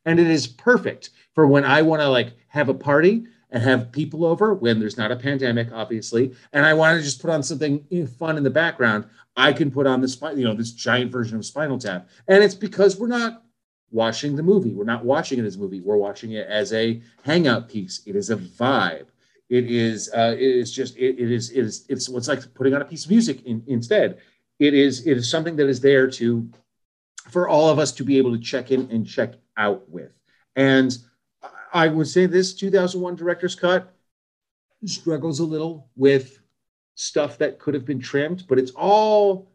[0.05, 3.91] And it is perfect for when I want to like have a party and have
[3.91, 7.43] people over when there's not a pandemic, obviously, and I want to just put on
[7.43, 7.85] something
[8.19, 9.05] fun in the background.
[9.35, 12.55] I can put on this, you know, this giant version of Spinal Tap, and it's
[12.55, 13.43] because we're not
[13.91, 14.73] watching the movie.
[14.73, 15.79] We're not watching it as a movie.
[15.79, 18.01] We're watching it as a hangout piece.
[18.05, 19.07] It is a vibe.
[19.49, 20.09] It is.
[20.13, 20.97] Uh, it is just.
[20.97, 21.51] It, it is.
[21.51, 21.85] It is.
[21.89, 24.19] It's what's like putting on a piece of music in, instead.
[24.59, 25.07] It is.
[25.07, 26.49] It is something that is there to,
[27.29, 30.11] for all of us to be able to check in and check out with.
[30.55, 30.97] And
[31.73, 33.93] I would say this 2001 director's cut
[34.85, 36.39] struggles a little with
[36.95, 39.51] stuff that could have been trimmed, but it's all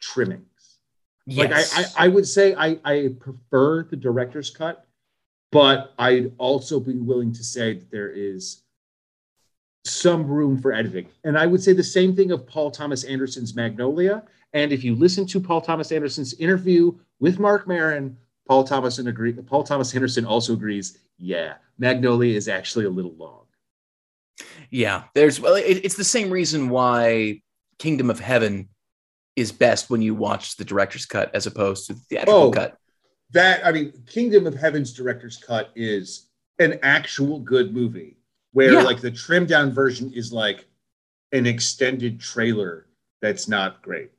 [0.00, 0.78] trimmings.
[1.26, 1.74] Yes.
[1.74, 4.86] Like I, I, I would say I, I prefer the director's cut,
[5.50, 8.62] but I'd also be willing to say that there is
[9.84, 11.08] some room for editing.
[11.24, 14.22] And I would say the same thing of Paul Thomas Anderson's Magnolia.
[14.52, 18.16] And if you listen to Paul Thomas Anderson's interview with Marc Maron,
[18.48, 19.32] Paul Thomas and agree.
[19.32, 20.98] Paul Thomas Anderson also agrees.
[21.18, 23.42] Yeah, Magnolia is actually a little long.
[24.70, 27.40] Yeah, there's well, it, it's the same reason why
[27.78, 28.68] Kingdom of Heaven
[29.36, 32.76] is best when you watch the director's cut as opposed to the theatrical oh, cut.
[33.30, 36.28] That I mean, Kingdom of Heaven's director's cut is
[36.58, 38.16] an actual good movie
[38.54, 38.82] where yeah.
[38.82, 40.66] like the trimmed down version is like
[41.32, 42.86] an extended trailer
[43.20, 44.10] that's not great.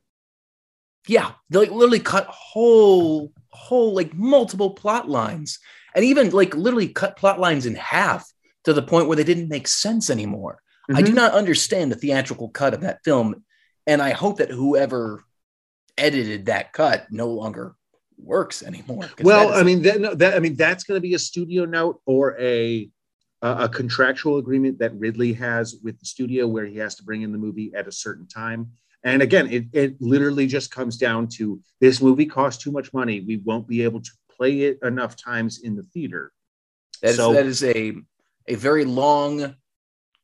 [1.08, 5.60] Yeah, they like literally cut whole whole like multiple plot lines
[5.96, 8.30] and even like literally cut plot lines in half
[8.66, 10.60] to the point where they didn't make sense anymore.
[10.90, 10.98] Mm-hmm.
[10.98, 11.16] I do mm-hmm.
[11.16, 13.44] not understand the theatrical cut of that film.
[13.88, 15.24] And I hope that whoever
[15.98, 17.76] edited that cut no longer
[18.18, 19.10] works anymore.
[19.22, 22.02] Well, I mean, that, no, that I mean, that's going to be a studio note
[22.06, 22.90] or a
[23.46, 27.32] a contractual agreement that Ridley has with the studio where he has to bring in
[27.32, 28.72] the movie at a certain time.
[29.04, 33.22] And again, it, it literally just comes down to this movie costs too much money.
[33.22, 36.32] We won't be able to play it enough times in the theater.
[37.02, 37.93] That is, so, that is a
[38.48, 39.56] a very long,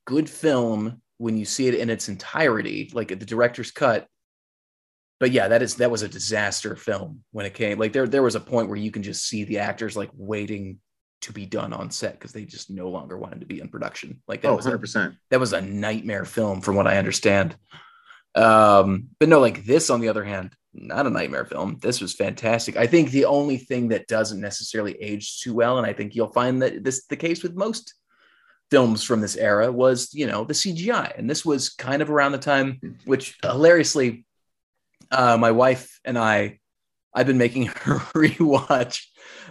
[0.05, 4.07] good film when you see it in its entirety, like the director's cut.
[5.19, 7.77] But yeah, that is that was a disaster film when it came.
[7.77, 10.79] Like there there was a point where you can just see the actors like waiting
[11.21, 14.21] to be done on set because they just no longer wanted to be in production.
[14.27, 14.95] Like that oh, was 100%.
[14.95, 17.55] A, that was a nightmare film from what I understand.
[18.35, 21.77] Um, but no, like this on the other hand, not a nightmare film.
[21.81, 22.77] This was fantastic.
[22.77, 26.31] I think the only thing that doesn't necessarily age too well, and I think you'll
[26.31, 27.93] find that this the case with most
[28.69, 32.31] films from this era, was you know the CGI, and this was kind of around
[32.31, 34.25] the time, which hilariously,
[35.11, 36.60] uh, my wife and I,
[37.13, 39.05] I've been making her rewatch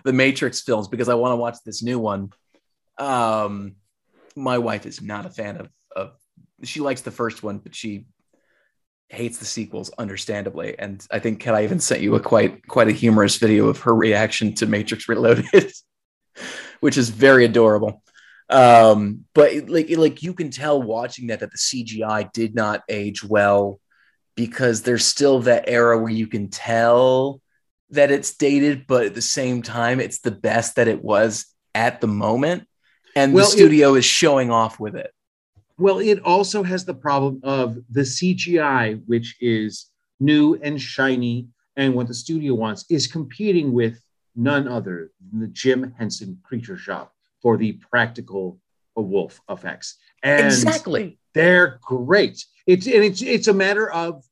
[0.04, 2.30] the Matrix films because I want to watch this new one.
[2.98, 3.76] Um,
[4.36, 6.12] my wife is not a fan of of.
[6.62, 8.06] She likes the first one, but she
[9.08, 10.78] hates the sequels, understandably.
[10.78, 13.80] And I think Ken, I even sent you a quite quite a humorous video of
[13.80, 15.72] her reaction to Matrix Reloaded,
[16.80, 18.02] which is very adorable.
[18.48, 23.22] Um, but like like you can tell watching that that the CGI did not age
[23.22, 23.80] well
[24.34, 27.40] because there's still that era where you can tell
[27.90, 32.00] that it's dated, but at the same time, it's the best that it was at
[32.00, 32.66] the moment.
[33.16, 35.12] and well, the studio it, is showing off with it.
[35.78, 39.86] Well, it also has the problem of the CGI, which is
[40.20, 44.00] new and shiny, and what the studio wants is competing with
[44.36, 47.12] none other than the Jim Henson Creature Shop
[47.42, 48.60] for the practical
[48.96, 49.96] wolf effects.
[50.22, 52.44] And exactly, they're great.
[52.66, 54.22] It's and it's it's a matter of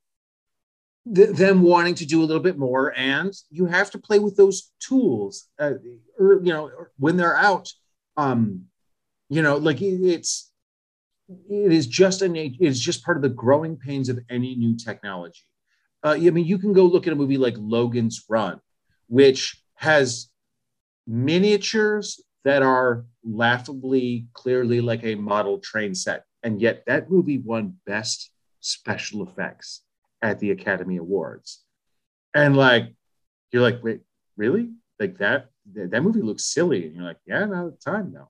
[1.15, 4.37] th- them wanting to do a little bit more, and you have to play with
[4.37, 5.75] those tools, uh,
[6.19, 7.73] or you know, when they're out.
[8.17, 8.65] Um,
[9.29, 10.51] you know, like it's
[11.29, 14.77] it is just a it is just part of the growing pains of any new
[14.77, 15.43] technology.
[16.03, 18.61] Uh, I mean, you can go look at a movie like Logan's Run,
[19.09, 20.29] which has
[21.07, 26.25] miniatures that are laughably clearly like a model train set.
[26.43, 28.31] And yet that movie won best
[28.61, 29.83] special effects
[30.23, 31.63] at the Academy Awards.
[32.35, 32.95] And like,
[33.53, 34.01] you're like, wait,
[34.37, 34.71] really?
[35.01, 36.87] Like that, that movie looks silly.
[36.87, 38.29] And you're like, yeah, no, time now.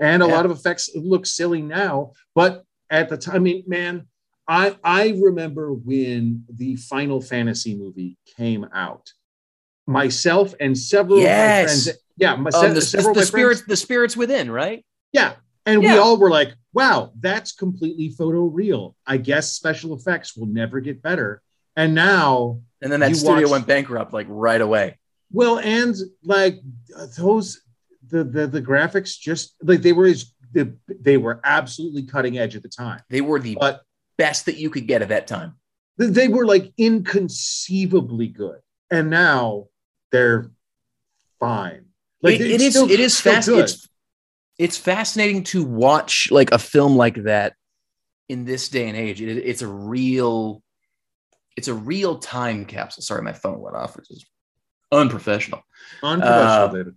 [0.00, 0.32] And a yeah.
[0.32, 4.08] lot of effects look silly now, but at the time, I mean, man,
[4.48, 9.12] I I remember when the Final Fantasy movie came out.
[9.86, 11.28] Myself and several yes.
[11.28, 14.50] of my friends, yeah, my, um, the, several the, the spirits, friends, the spirits within,
[14.50, 14.84] right?
[15.12, 15.34] Yeah,
[15.66, 15.94] and yeah.
[15.94, 20.80] we all were like, "Wow, that's completely photo real." I guess special effects will never
[20.80, 21.42] get better.
[21.76, 24.98] And now, and then that studio watch, went bankrupt like right away.
[25.30, 26.60] Well, and like
[27.16, 27.62] those,
[28.08, 32.62] the the the graphics just like they were as they were absolutely cutting edge at
[32.62, 33.00] the time.
[33.08, 33.82] They were the but
[34.18, 35.54] best that you could get at that time.
[35.96, 38.60] They were like inconceivably good,
[38.90, 39.68] and now
[40.10, 40.50] they're
[41.40, 41.86] fine.
[42.20, 43.48] Like it, it is it is fast.
[43.48, 43.88] It's,
[44.62, 47.54] it's fascinating to watch like a film like that
[48.28, 49.20] in this day and age.
[49.20, 50.62] It, it's a real.
[51.56, 53.02] It's a real time capsule.
[53.02, 54.24] Sorry, my phone went off, which is
[54.92, 55.62] unprofessional.
[56.02, 56.94] Unprofessional, uh, David.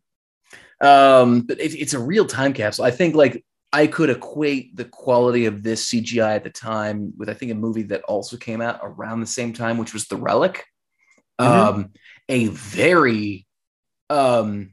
[0.79, 2.85] Um, but it, it's a real time capsule.
[2.85, 3.43] I think like
[3.73, 7.55] I could equate the quality of this CGI at the time with I think a
[7.55, 10.65] movie that also came out around the same time, which was The Relic.
[11.41, 11.79] Mm-hmm.
[11.79, 11.91] Um,
[12.29, 13.47] a very,
[14.11, 14.71] um,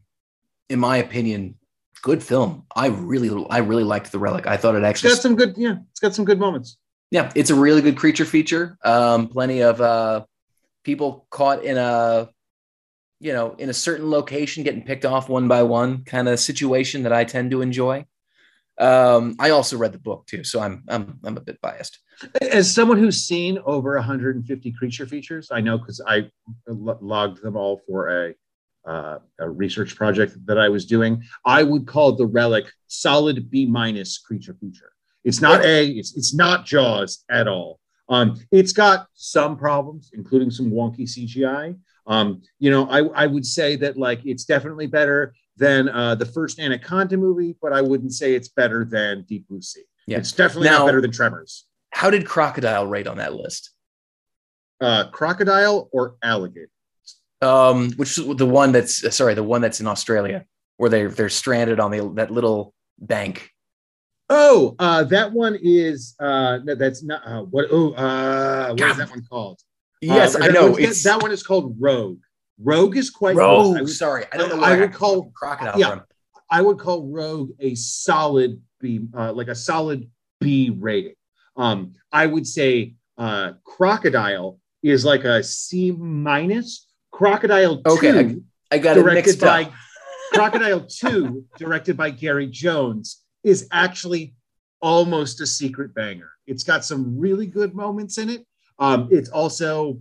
[0.69, 1.57] in my opinion,
[2.03, 2.67] good film.
[2.77, 4.47] I really, I really liked The Relic.
[4.47, 6.77] I thought it actually it's got some good, yeah, it's got some good moments.
[7.11, 8.77] Yeah, it's a really good creature feature.
[8.85, 10.25] Um, plenty of uh,
[10.83, 12.29] people caught in a,
[13.21, 17.05] you know, in a certain location, getting picked off one by one, kind of situation
[17.05, 18.05] that I tend to enjoy.
[18.79, 21.99] Um, I also read the book too, so I'm I'm I'm a bit biased.
[22.41, 26.31] As someone who's seen over 150 creature features, I know because I
[26.67, 28.35] logged them all for a
[28.85, 31.23] uh, a research project that I was doing.
[31.45, 34.93] I would call the relic solid B minus creature feature.
[35.25, 35.87] It's not A.
[35.87, 37.79] It's it's not Jaws at all.
[38.09, 41.79] Um, it's got some problems, including some wonky CGI.
[42.07, 46.27] Um, you know, I, I would say that like it's definitely better than uh, the
[46.27, 49.85] first Anaconda movie, but I wouldn't say it's better than Deep Blue Sea.
[50.07, 50.19] Yeah.
[50.19, 51.67] It's definitely now, not better than Tremors.
[51.91, 53.71] How did Crocodile rate on that list?
[54.81, 56.69] Uh, crocodile or alligator?
[57.43, 60.45] Um, which is the one that's uh, sorry, the one that's in Australia
[60.77, 63.51] where they they're stranded on the that little bank.
[64.29, 67.67] Oh, uh, that one is uh, that's not uh, what.
[67.71, 68.91] Oh, uh, what God.
[68.93, 69.61] is that one called?
[70.01, 70.77] Yes, uh, I know.
[70.77, 72.21] It's, that one is called Rogue.
[72.59, 73.81] Rogue is quite Rogue.
[73.81, 74.63] Would, sorry, I don't know.
[74.63, 75.79] I, I would call crocodile.
[75.79, 76.03] Yeah, from.
[76.51, 81.15] I would call Rogue a solid B, uh, like a solid B rating.
[81.57, 86.89] Um, I would say uh, Crocodile is like a C minus.
[87.13, 89.71] Crocodile okay, two, I, I got directed by
[90.33, 94.35] Crocodile two, directed by Gary Jones, is actually
[94.81, 96.31] almost a secret banger.
[96.47, 98.47] It's got some really good moments in it.
[98.79, 100.01] Um, it's also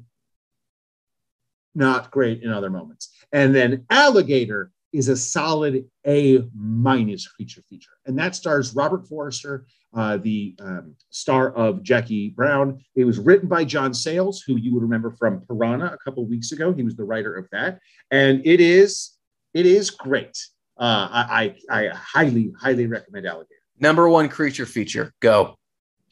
[1.76, 3.10] not great in other moments.
[3.32, 7.92] And then Alligator is a solid A minus creature feature.
[8.06, 12.84] And that stars Robert Forster, uh, the um, star of Jackie Brown.
[12.96, 16.52] It was written by John Sayles, who you would remember from Piranha a couple weeks
[16.52, 16.74] ago.
[16.74, 17.80] He was the writer of that.
[18.10, 19.12] And it is,
[19.54, 20.38] it is great.
[20.78, 23.56] Uh, I, I, I highly, highly recommend Alligator.
[23.80, 25.56] Number one creature feature, go.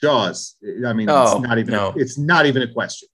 [0.01, 0.55] Jaws.
[0.86, 1.89] I mean, oh, it's not even, no.
[1.89, 3.09] a, it's not even a question.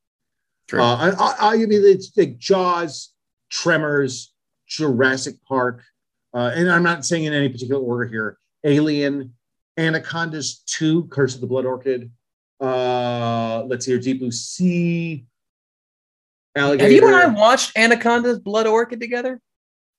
[0.68, 0.82] True.
[0.82, 3.14] Uh, I, I, mean, it's like Jaws,
[3.50, 4.34] Tremors,
[4.68, 5.82] Jurassic Park,
[6.34, 8.38] uh, and I'm not saying in any particular order here.
[8.64, 9.34] Alien,
[9.78, 12.12] Anacondas 2, Curse of the Blood Orchid.
[12.60, 15.26] Uh, let's see here, Deep Blue Sea.
[16.56, 16.84] Alligator.
[16.84, 19.42] Have you and I watched Anaconda's Blood Orchid together?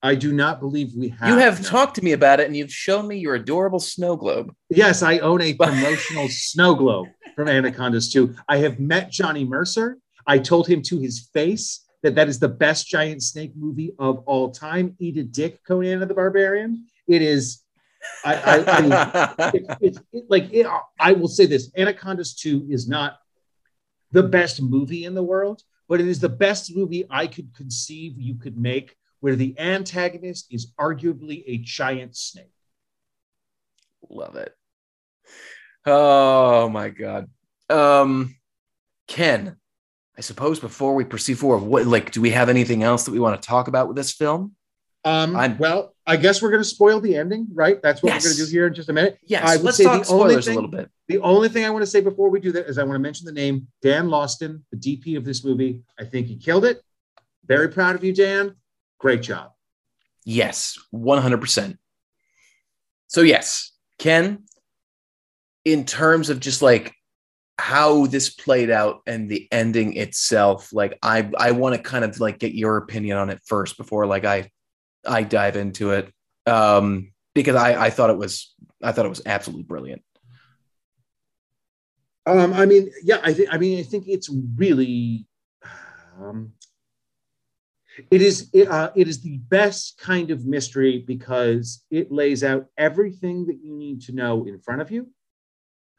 [0.03, 1.29] I do not believe we have.
[1.29, 1.69] You have no.
[1.69, 4.55] talked to me about it, and you've shown me your adorable snow globe.
[4.71, 8.35] Yes, I own a promotional snow globe from Anacondas 2.
[8.49, 9.95] I have met Johnny Messner.
[10.27, 14.19] I told him to his face that that is the best giant snake movie of
[14.27, 14.95] all time.
[14.99, 16.87] Eat a dick, Conan of the Barbarian.
[17.09, 17.63] It is
[18.25, 18.93] I, I, I mean,
[19.55, 20.67] it, it's it, like it,
[20.99, 23.19] I will say this: Anacondas Two is not
[24.13, 28.15] the best movie in the world, but it is the best movie I could conceive
[28.19, 32.53] you could make, where the antagonist is arguably a giant snake.
[34.09, 34.55] Love it.
[35.85, 37.29] Oh my god.
[37.69, 38.37] Um,
[39.09, 39.57] Ken,
[40.19, 43.21] I suppose before we proceed forward, what like do we have anything else that we
[43.21, 44.55] want to talk about with this film?
[45.05, 47.81] Um, I'm, well, I guess we're going to spoil the ending, right?
[47.81, 48.25] That's what yes.
[48.25, 49.19] we're going to do here in just a minute.
[49.23, 50.91] Yes, I would let's say talk the spoilers thing, a little bit.
[51.07, 53.01] The only thing I want to say before we do that is I want to
[53.01, 55.83] mention the name Dan Laustsen, the DP of this movie.
[55.99, 56.81] I think he killed it.
[57.47, 58.57] Very proud of you, Dan.
[58.99, 59.53] Great job.
[60.25, 61.79] Yes, 100%.
[63.07, 64.45] So, yes, Ken,
[65.65, 66.93] in terms of just like
[67.59, 72.21] how this played out and the ending itself, like I I want to kind of
[72.21, 74.51] like get your opinion on it first before like I
[75.07, 76.13] I dive into it
[76.47, 80.03] um, because I, I thought it was I thought it was absolutely brilliant.
[82.27, 85.27] Um, I mean, yeah, I think I mean I think it's really
[86.21, 86.53] um,
[88.11, 92.67] it is it, uh, it is the best kind of mystery because it lays out
[92.77, 95.09] everything that you need to know in front of you.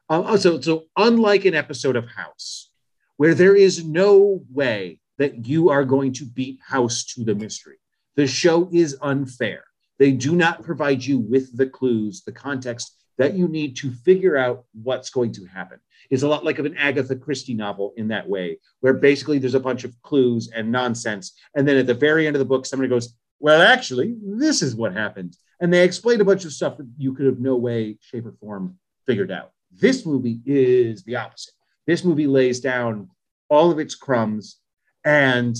[0.09, 2.71] Uh, so so unlike an episode of House,
[3.17, 7.77] where there is no way that you are going to beat House to the mystery.
[8.15, 9.63] The show is unfair.
[9.99, 14.37] They do not provide you with the clues, the context that you need to figure
[14.37, 15.79] out what's going to happen.
[16.09, 19.55] It's a lot like of an Agatha Christie novel in that way, where basically there's
[19.55, 21.33] a bunch of clues and nonsense.
[21.55, 24.75] And then at the very end of the book, somebody goes, Well, actually, this is
[24.75, 25.35] what happened.
[25.59, 28.33] And they explain a bunch of stuff that you could have no way, shape, or
[28.33, 28.77] form
[29.07, 29.51] figured out.
[29.71, 31.53] This movie is the opposite.
[31.85, 33.09] This movie lays down
[33.49, 34.57] all of its crumbs
[35.05, 35.55] and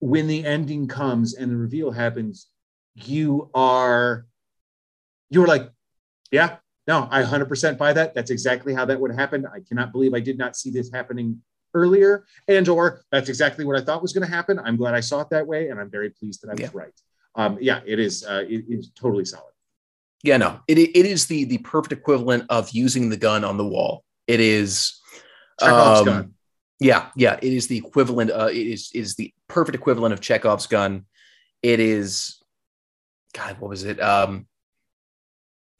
[0.00, 2.48] when the ending comes and the reveal happens,
[2.94, 4.26] you are
[5.28, 5.70] you're like,
[6.32, 6.56] yeah,
[6.88, 8.14] no, I 100% buy that.
[8.14, 9.46] That's exactly how that would happen.
[9.46, 11.40] I cannot believe I did not see this happening
[11.72, 14.58] earlier, and or that's exactly what I thought was going to happen.
[14.58, 16.70] I'm glad I saw it that way, and I'm very pleased that I was yeah.
[16.72, 17.00] right.
[17.36, 18.24] Um, yeah, it is.
[18.24, 19.49] Uh, it is totally solid.
[20.22, 23.66] Yeah, no, it it is the the perfect equivalent of using the gun on the
[23.66, 24.04] wall.
[24.26, 25.00] It is.
[25.58, 26.34] Chekhov's um, gun.
[26.78, 28.30] Yeah, yeah, it is the equivalent.
[28.30, 31.04] Uh, it is is the perfect equivalent of Chekhov's gun.
[31.62, 32.42] It is,
[33.34, 34.00] God, what was it?
[34.00, 34.46] Um,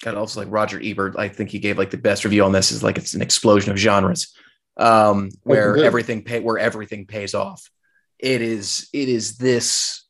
[0.02, 1.14] God, also like Roger Ebert.
[1.18, 2.70] I think he gave like the best review on this.
[2.70, 4.34] Is like it's an explosion of genres,
[4.76, 7.70] um, where oh, everything pay where everything pays off.
[8.18, 10.04] It is it is this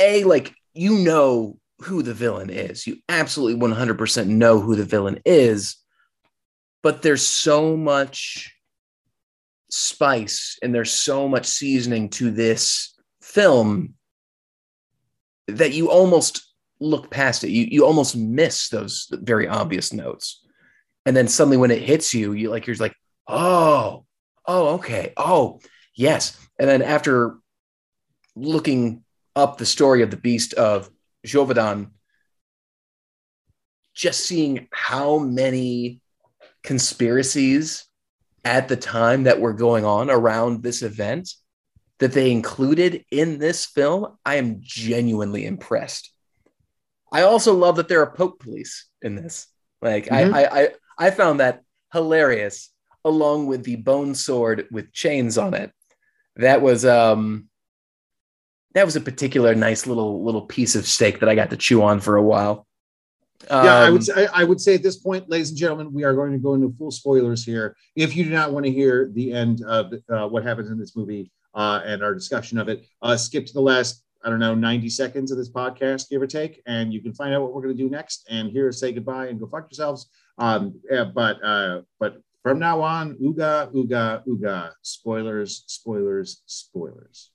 [0.00, 2.86] a like you know who the villain is.
[2.86, 5.76] You absolutely one hundred percent know who the villain is,
[6.82, 8.54] but there's so much
[9.70, 13.94] spice and there's so much seasoning to this film
[15.46, 17.50] that you almost look past it.
[17.50, 20.44] You you almost miss those very obvious notes.
[21.06, 22.94] And then suddenly when it hits you, you like you're like,
[23.26, 24.04] oh,
[24.46, 25.12] oh, okay.
[25.16, 25.60] Oh,
[25.94, 26.38] yes.
[26.58, 27.38] And then after
[28.34, 29.04] looking
[29.34, 30.90] up the story of the beast of
[31.26, 31.90] Gévaudan,
[33.94, 36.00] just seeing how many
[36.62, 37.84] conspiracies
[38.44, 41.30] at the time that were going on around this event
[41.98, 46.12] that they included in this film, I am genuinely impressed.
[47.12, 49.46] I also love that there are Pope police in this.
[49.82, 50.34] Like mm-hmm.
[50.34, 51.62] I, I, I, I found that
[51.92, 52.70] hilarious,
[53.04, 55.72] along with the bone sword with chains on it.
[56.36, 57.48] That was um,
[58.78, 61.82] that was a particular nice little little piece of steak that I got to chew
[61.82, 62.66] on for a while.
[63.50, 65.92] Um, yeah, I would um, say I would say at this point, ladies and gentlemen,
[65.92, 67.76] we are going to go into full spoilers here.
[67.96, 70.96] If you do not want to hear the end of uh, what happens in this
[70.96, 74.54] movie uh, and our discussion of it, uh, skip to the last I don't know
[74.54, 77.62] 90 seconds of this podcast, give or take, and you can find out what we're
[77.62, 78.26] going to do next.
[78.30, 80.08] And here, say goodbye and go fuck yourselves.
[80.38, 87.30] Um, yeah, but uh, but from now on, ooga ooga ooga, spoilers, spoilers, spoilers.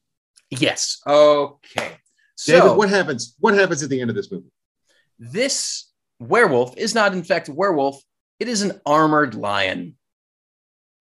[0.59, 0.99] Yes.
[1.07, 1.97] Okay.
[2.35, 3.35] So, David, what happens?
[3.39, 4.51] What happens at the end of this movie?
[5.19, 8.01] This werewolf is not, in fact, a werewolf.
[8.39, 9.95] It is an armored lion.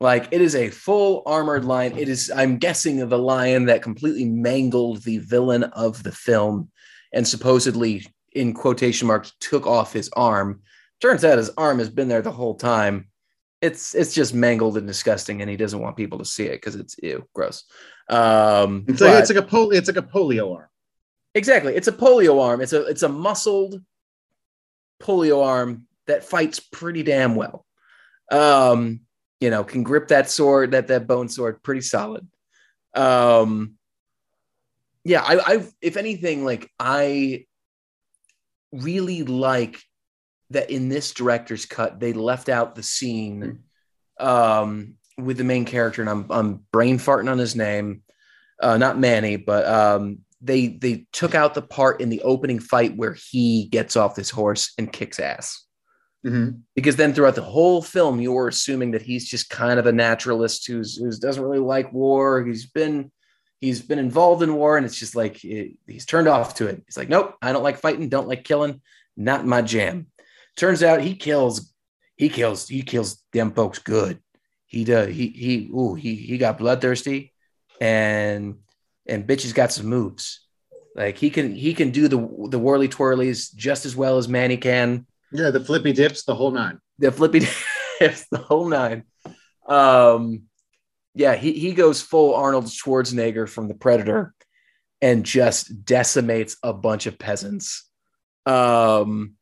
[0.00, 1.96] Like it is a full armored lion.
[1.96, 6.70] It is, I'm guessing, the lion that completely mangled the villain of the film
[7.12, 10.62] and supposedly, in quotation marks, took off his arm.
[11.00, 13.08] Turns out his arm has been there the whole time.
[13.60, 16.74] It's it's just mangled and disgusting, and he doesn't want people to see it because
[16.74, 17.64] it's ew, gross.
[18.08, 19.74] Um, it's, like, it's like a polio.
[19.74, 20.68] It's like a polio arm.
[21.34, 22.60] Exactly, it's a polio arm.
[22.60, 23.80] It's a it's a muscled
[25.02, 27.64] polio arm that fights pretty damn well.
[28.30, 29.00] Um,
[29.40, 32.26] you know, can grip that sword, that that bone sword, pretty solid.
[32.94, 33.74] Um,
[35.04, 37.46] yeah, I, I, if anything, like I,
[38.72, 39.82] really like
[40.50, 43.60] that in this director's cut they left out the scene
[44.18, 44.94] um,
[45.24, 48.02] with the main character, and I'm I'm brain farting on his name,
[48.60, 52.96] uh, not Mani, but um, they they took out the part in the opening fight
[52.96, 55.64] where he gets off this horse and kicks ass.
[56.24, 56.58] Mm-hmm.
[56.76, 60.66] Because then throughout the whole film, you're assuming that he's just kind of a naturalist
[60.66, 62.44] who's who doesn't really like war.
[62.44, 63.10] He's been
[63.60, 66.82] he's been involved in war, and it's just like it, he's turned off to it.
[66.86, 68.80] He's like, nope, I don't like fighting, don't like killing,
[69.16, 70.06] not my jam.
[70.56, 71.72] Turns out he kills
[72.16, 74.20] he kills he kills them folks good.
[74.72, 77.32] He does he he ooh he he got bloodthirsty,
[77.80, 78.56] and
[79.06, 80.40] and bitches got some moves.
[80.96, 82.16] Like he can he can do the
[82.48, 86.50] the whirly twirlies just as well as Mani can yeah, the flippy dips, the whole
[86.50, 86.78] nine.
[86.98, 87.40] The flippy
[88.00, 89.04] dips, the whole nine.
[89.66, 90.42] Um,
[91.14, 94.34] yeah, he, he goes full Arnold Schwarzenegger from The Predator
[95.00, 97.88] and just decimates a bunch of peasants.
[98.46, 99.34] Um,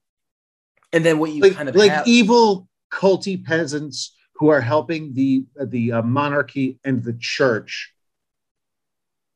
[0.92, 5.12] and then what you like, kind of like have, evil culty peasants who are helping
[5.12, 7.94] the the uh, monarchy and the church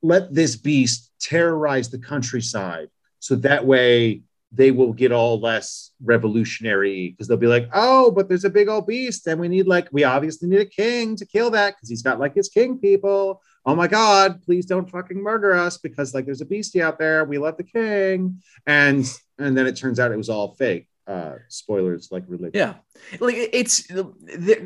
[0.03, 2.89] let this beast terrorize the countryside
[3.19, 8.29] so that way they will get all less revolutionary because they'll be like, oh, but
[8.29, 11.27] there's a big old beast, and we need like we obviously need a king to
[11.27, 13.43] kill that because he's got like his king people.
[13.67, 17.25] Oh my god, please don't fucking murder us because like there's a beastie out there.
[17.25, 19.05] We love the king, and
[19.39, 20.89] and then it turns out it was all fake.
[21.07, 22.53] Uh, spoilers, like religion.
[22.55, 22.75] Yeah,
[23.21, 24.05] like it's the,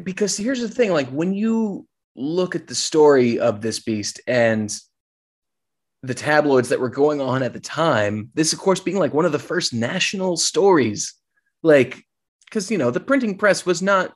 [0.05, 4.77] because here's the thing: like when you look at the story of this beast and
[6.03, 8.31] the tabloids that were going on at the time.
[8.35, 11.15] This, of course, being like one of the first national stories,
[11.63, 12.05] like
[12.47, 14.15] because you know the printing press was not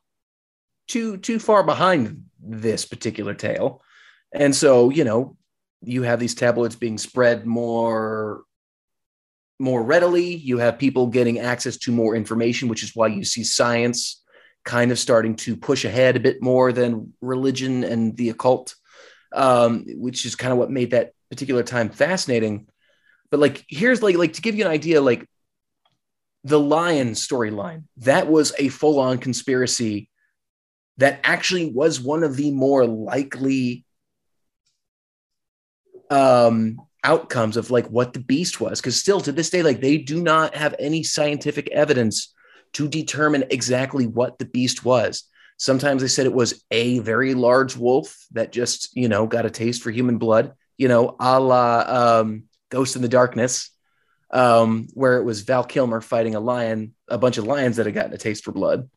[0.89, 3.83] too too far behind this particular tale,
[4.33, 5.37] and so you know
[5.83, 8.43] you have these tabloids being spread more
[9.63, 10.35] more readily.
[10.35, 14.23] You have people getting access to more information, which is why you see science
[14.65, 18.75] kind of starting to push ahead a bit more than religion and the occult,
[19.33, 22.67] um, which is kind of what made that particular time fascinating.
[23.31, 25.27] But like, here's like, like to give you an idea, like
[26.43, 30.11] the lion storyline, that was a full on conspiracy
[30.99, 33.85] that actually was one of the more likely
[36.11, 38.81] um, outcomes of like what the beast was.
[38.81, 42.33] Cause still to this day, like they do not have any scientific evidence
[42.75, 45.25] to determine exactly what the beast was.
[45.59, 49.51] Sometimes they said it was a very large wolf that just, you know, got a
[49.51, 51.85] taste for human blood you know, a la
[52.21, 53.71] um, Ghost in the Darkness,
[54.33, 57.95] um, where it was Val Kilmer fighting a lion, a bunch of lions that had
[57.95, 58.91] gotten a taste for blood.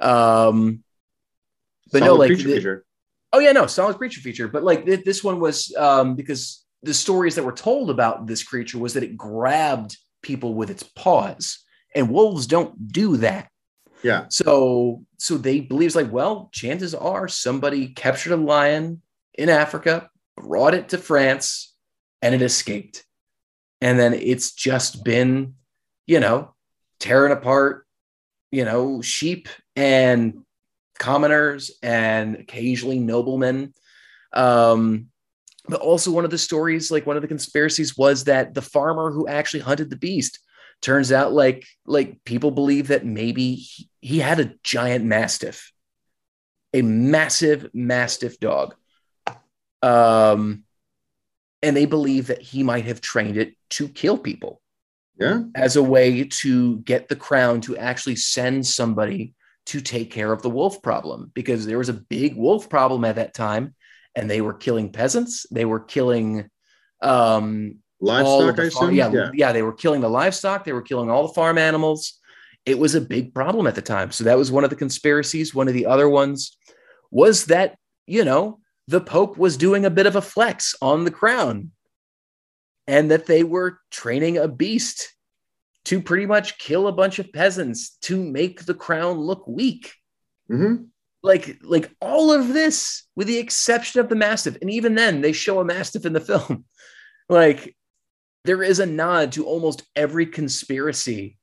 [0.00, 0.82] Um,
[1.92, 2.82] but solid no, like, the,
[3.34, 4.48] oh yeah, no, solid creature feature.
[4.48, 8.42] But like th- this one was um, because the stories that were told about this
[8.42, 11.64] creature was that it grabbed people with its paws,
[11.94, 13.48] and wolves don't do that.
[14.02, 14.26] Yeah.
[14.30, 19.02] So so they believes like, well, chances are somebody captured a lion
[19.34, 21.74] in Africa, brought it to France
[22.22, 23.04] and it escaped.
[23.80, 25.54] And then it's just been,
[26.06, 26.54] you know,
[26.98, 27.86] tearing apart,
[28.50, 30.44] you know, sheep and
[30.98, 33.72] commoners and occasionally noblemen.
[34.32, 35.09] Um,
[35.70, 39.10] but also, one of the stories, like one of the conspiracies, was that the farmer
[39.10, 40.38] who actually hunted the beast
[40.82, 45.72] turns out like like people believe that maybe he, he had a giant mastiff,
[46.72, 48.74] a massive mastiff dog
[49.82, 50.64] um,
[51.62, 54.60] and they believe that he might have trained it to kill people.
[55.18, 55.42] Yeah.
[55.54, 59.34] As a way to get the crown to actually send somebody
[59.66, 63.16] to take care of the wolf problem because there was a big wolf problem at
[63.16, 63.74] that time
[64.14, 65.46] and they were killing peasants.
[65.50, 66.50] They were killing
[67.02, 68.56] um, livestock.
[68.56, 70.64] The farm, yeah, yeah, yeah, they were killing the livestock.
[70.64, 72.18] They were killing all the farm animals.
[72.66, 74.12] It was a big problem at the time.
[74.12, 75.54] So that was one of the conspiracies.
[75.54, 76.56] One of the other ones
[77.10, 81.10] was that you know the Pope was doing a bit of a flex on the
[81.10, 81.70] crown
[82.86, 85.14] and that they were training a beast
[85.84, 89.92] to pretty much kill a bunch of peasants to make the crown look weak.
[90.50, 90.84] Mm-hmm.
[91.22, 95.32] Like, like all of this, with the exception of the mastiff, and even then, they
[95.32, 96.64] show a mastiff in the film.
[97.28, 97.76] like,
[98.44, 101.38] there is a nod to almost every conspiracy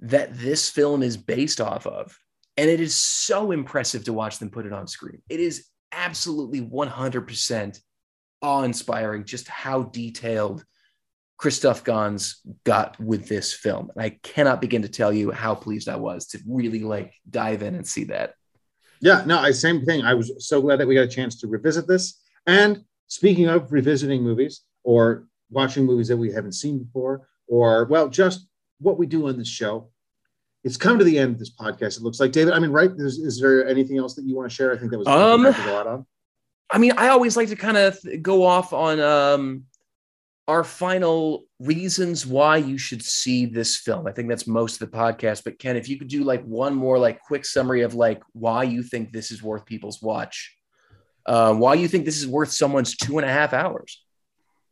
[0.00, 2.18] that this film is based off of,
[2.56, 5.22] and it is so impressive to watch them put it on screen.
[5.28, 7.80] It is absolutely 100%
[8.42, 10.64] awe inspiring just how detailed
[11.36, 13.90] Christophe Gans got with this film.
[13.94, 17.62] And I cannot begin to tell you how pleased I was to really like dive
[17.62, 18.34] in and see that.
[19.00, 20.02] Yeah, no, I same thing.
[20.02, 22.20] I was so glad that we got a chance to revisit this.
[22.46, 28.08] And speaking of revisiting movies or watching movies that we haven't seen before, or well,
[28.08, 28.46] just
[28.78, 29.90] what we do on this show.
[30.62, 31.96] It's come to the end of this podcast.
[31.96, 32.52] It looks like David.
[32.52, 32.90] I mean, right?
[32.98, 34.72] Is, is there anything else that you want to share?
[34.72, 36.06] I think that was um, a lot on.
[36.70, 39.64] I mean, I always like to kind of go off on um,
[40.50, 44.08] our final reasons why you should see this film.
[44.08, 45.44] I think that's most of the podcast.
[45.44, 48.64] But Ken, if you could do like one more like quick summary of like why
[48.64, 50.56] you think this is worth people's watch,
[51.24, 54.02] uh, why you think this is worth someone's two and a half hours.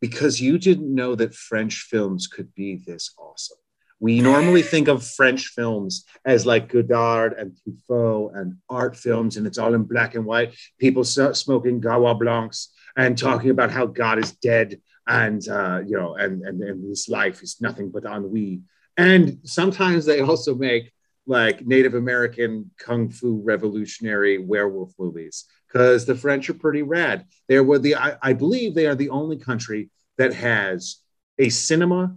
[0.01, 3.59] Because you didn't know that French films could be this awesome.
[4.01, 9.47] We normally think of French films as like Godard and Truffaut and art films, and
[9.47, 10.57] it's all in black and white.
[10.81, 16.15] People smoking Gauloises Blancs and talking about how God is dead and uh, you know,
[16.15, 18.61] and, and and his life is nothing but ennui.
[18.97, 20.93] And sometimes they also make
[21.27, 27.25] like Native American kung fu revolutionary werewolf movies because the French are pretty rad.
[27.49, 30.99] They were the I, I believe they are the only country that has
[31.39, 32.17] a cinema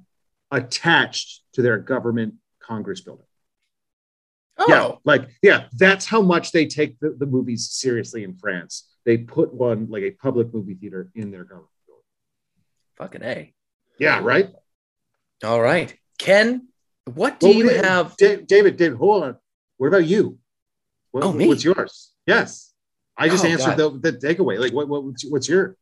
[0.51, 3.25] attached to their government Congress building.
[4.57, 4.65] Oh.
[4.67, 8.89] Yeah, like yeah, that's how much they take the, the movies seriously in France.
[9.05, 11.70] They put one like a public movie theater in their government.
[13.01, 13.51] Fucking A.
[13.97, 14.49] Yeah, right?
[15.43, 15.91] All right.
[16.19, 16.67] Ken,
[17.05, 18.15] what do well, you have?
[18.15, 19.37] David, David, hold on.
[19.77, 20.37] What about you?
[21.09, 21.47] What, oh, me?
[21.47, 22.11] What's yours?
[22.27, 22.71] Yes.
[23.17, 24.59] I just oh, answered the, the takeaway.
[24.59, 25.75] Like, what, what, what's your,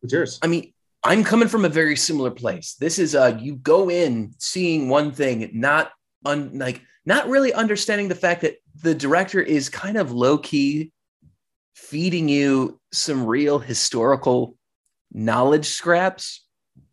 [0.00, 0.38] what's yours?
[0.42, 2.74] I mean, I'm coming from a very similar place.
[2.78, 5.92] This is uh you go in seeing one thing, not
[6.26, 10.92] un, like not really understanding the fact that the director is kind of low key
[11.74, 14.58] feeding you some real historical
[15.10, 16.45] knowledge scraps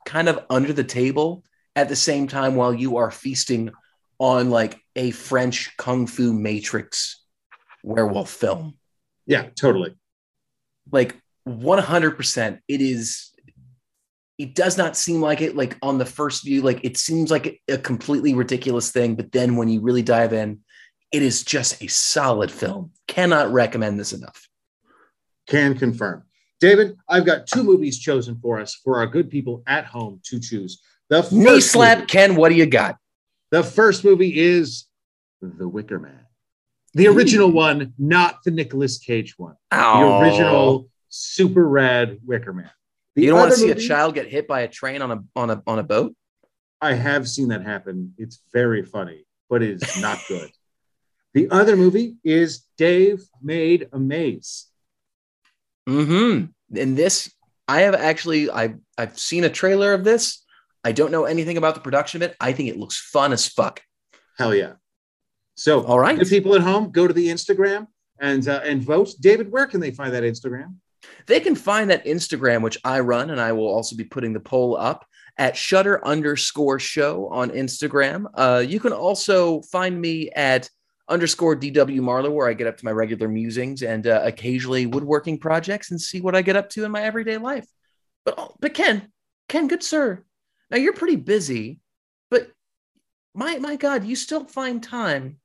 [0.05, 1.43] kind of under the table
[1.75, 3.71] at the same time while you are feasting
[4.19, 7.23] on like a French kung fu matrix
[7.83, 8.77] werewolf film.
[9.25, 9.95] Yeah, totally.
[10.91, 12.59] Like 100%.
[12.67, 13.31] It is,
[14.37, 17.61] it does not seem like it, like on the first view, like it seems like
[17.67, 19.15] a completely ridiculous thing.
[19.15, 20.59] But then when you really dive in,
[21.11, 22.91] it is just a solid film.
[23.07, 24.47] Cannot recommend this enough.
[25.47, 26.23] Can confirm.
[26.63, 30.39] David, I've got two movies chosen for us for our good people at home to
[30.39, 30.81] choose.
[31.09, 32.35] The first knee slap, movie, Ken.
[32.37, 32.95] What do you got?
[33.51, 34.85] The first movie is
[35.41, 36.21] The Wicker Man,
[36.93, 37.53] the original Ooh.
[37.53, 39.57] one, not the Nicolas Cage one.
[39.73, 39.99] Oh.
[39.99, 42.71] The original super rad Wicker Man.
[43.15, 45.11] The you don't want to see movie, a child get hit by a train on
[45.11, 46.15] a on a on a boat.
[46.79, 48.13] I have seen that happen.
[48.17, 50.49] It's very funny, but it is not good.
[51.33, 54.67] the other movie is Dave Made a Maze.
[55.87, 56.45] Hmm.
[56.75, 57.31] And this,
[57.67, 60.43] I have actually, I've I've seen a trailer of this.
[60.83, 62.35] I don't know anything about the production of it.
[62.39, 63.81] I think it looks fun as fuck.
[64.37, 64.73] Hell yeah!
[65.55, 67.87] So, all right, the people at home, go to the Instagram
[68.19, 69.11] and uh, and vote.
[69.19, 70.75] David, where can they find that Instagram?
[71.27, 74.39] They can find that Instagram, which I run, and I will also be putting the
[74.39, 75.05] poll up
[75.37, 78.25] at Shudder underscore show on Instagram.
[78.33, 80.69] Uh, you can also find me at
[81.09, 85.37] underscore DW Marlowe, where I get up to my regular musings and uh, occasionally woodworking
[85.37, 87.65] projects and see what I get up to in my everyday life.
[88.25, 89.11] But oh, but Ken,
[89.49, 90.23] Ken, good sir,
[90.71, 91.79] now you're pretty busy,
[92.31, 92.51] but
[93.33, 95.39] my my God, you still find time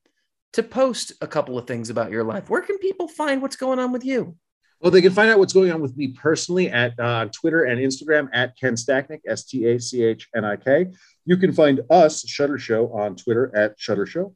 [0.52, 2.48] to post a couple of things about your life.
[2.48, 4.36] Where can people find what's going on with you?
[4.80, 7.80] Well, they can find out what's going on with me personally at uh, Twitter and
[7.80, 10.86] Instagram at Ken Stachnik, S T A C H N I K.
[11.24, 14.34] You can find us, Shudder Show, on Twitter at Shudder Show.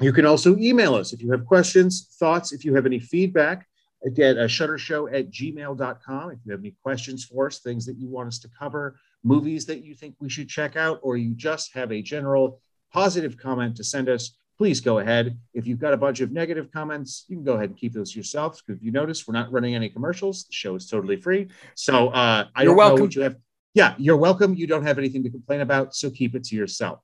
[0.00, 3.66] You can also email us if you have questions, thoughts, if you have any feedback
[4.06, 6.30] at a shuddershow at gmail.com.
[6.30, 9.66] If you have any questions for us, things that you want us to cover, movies
[9.66, 12.60] that you think we should check out, or you just have a general
[12.92, 15.36] positive comment to send us, please go ahead.
[15.52, 18.14] If you've got a bunch of negative comments, you can go ahead and keep those
[18.14, 18.62] yourselves.
[18.62, 20.44] Because if you notice, we're not running any commercials.
[20.44, 21.48] The show is totally free.
[21.74, 22.96] So uh, I you're don't welcome.
[22.98, 23.36] know what you have.
[23.74, 24.54] Yeah, you're welcome.
[24.54, 27.00] You don't have anything to complain about, so keep it to yourself.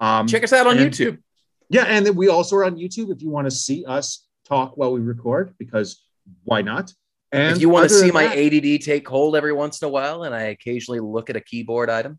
[0.00, 1.18] Um, Check us out on and, YouTube.
[1.70, 4.76] Yeah, and then we also are on YouTube if you want to see us talk
[4.76, 6.02] while we record, because
[6.44, 6.92] why not?
[7.30, 9.90] And if you want to see my that, ADD take hold every once in a
[9.90, 12.18] while, and I occasionally look at a keyboard item.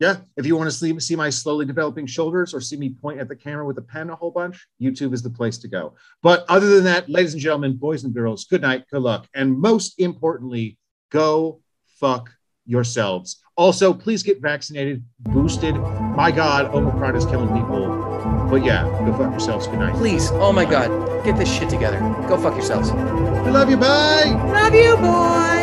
[0.00, 3.20] Yeah, if you want to see, see my slowly developing shoulders or see me point
[3.20, 5.94] at the camera with a pen a whole bunch, YouTube is the place to go.
[6.22, 9.56] But other than that, ladies and gentlemen, boys and girls, good night, good luck, and
[9.56, 10.78] most importantly,
[11.10, 11.60] go
[12.00, 12.30] fuck
[12.66, 13.40] yourselves.
[13.56, 15.76] Also, please get vaccinated, boosted.
[15.76, 18.13] My God, Omicron is killing people
[18.50, 19.66] but yeah, go fuck yourselves.
[19.66, 19.94] Good night.
[19.94, 20.30] Please.
[20.32, 21.24] Oh my God.
[21.24, 21.98] Get this shit together.
[22.28, 22.90] Go fuck yourselves.
[22.90, 23.76] I love you.
[23.76, 24.32] Bye.
[24.52, 25.53] Love you, boy.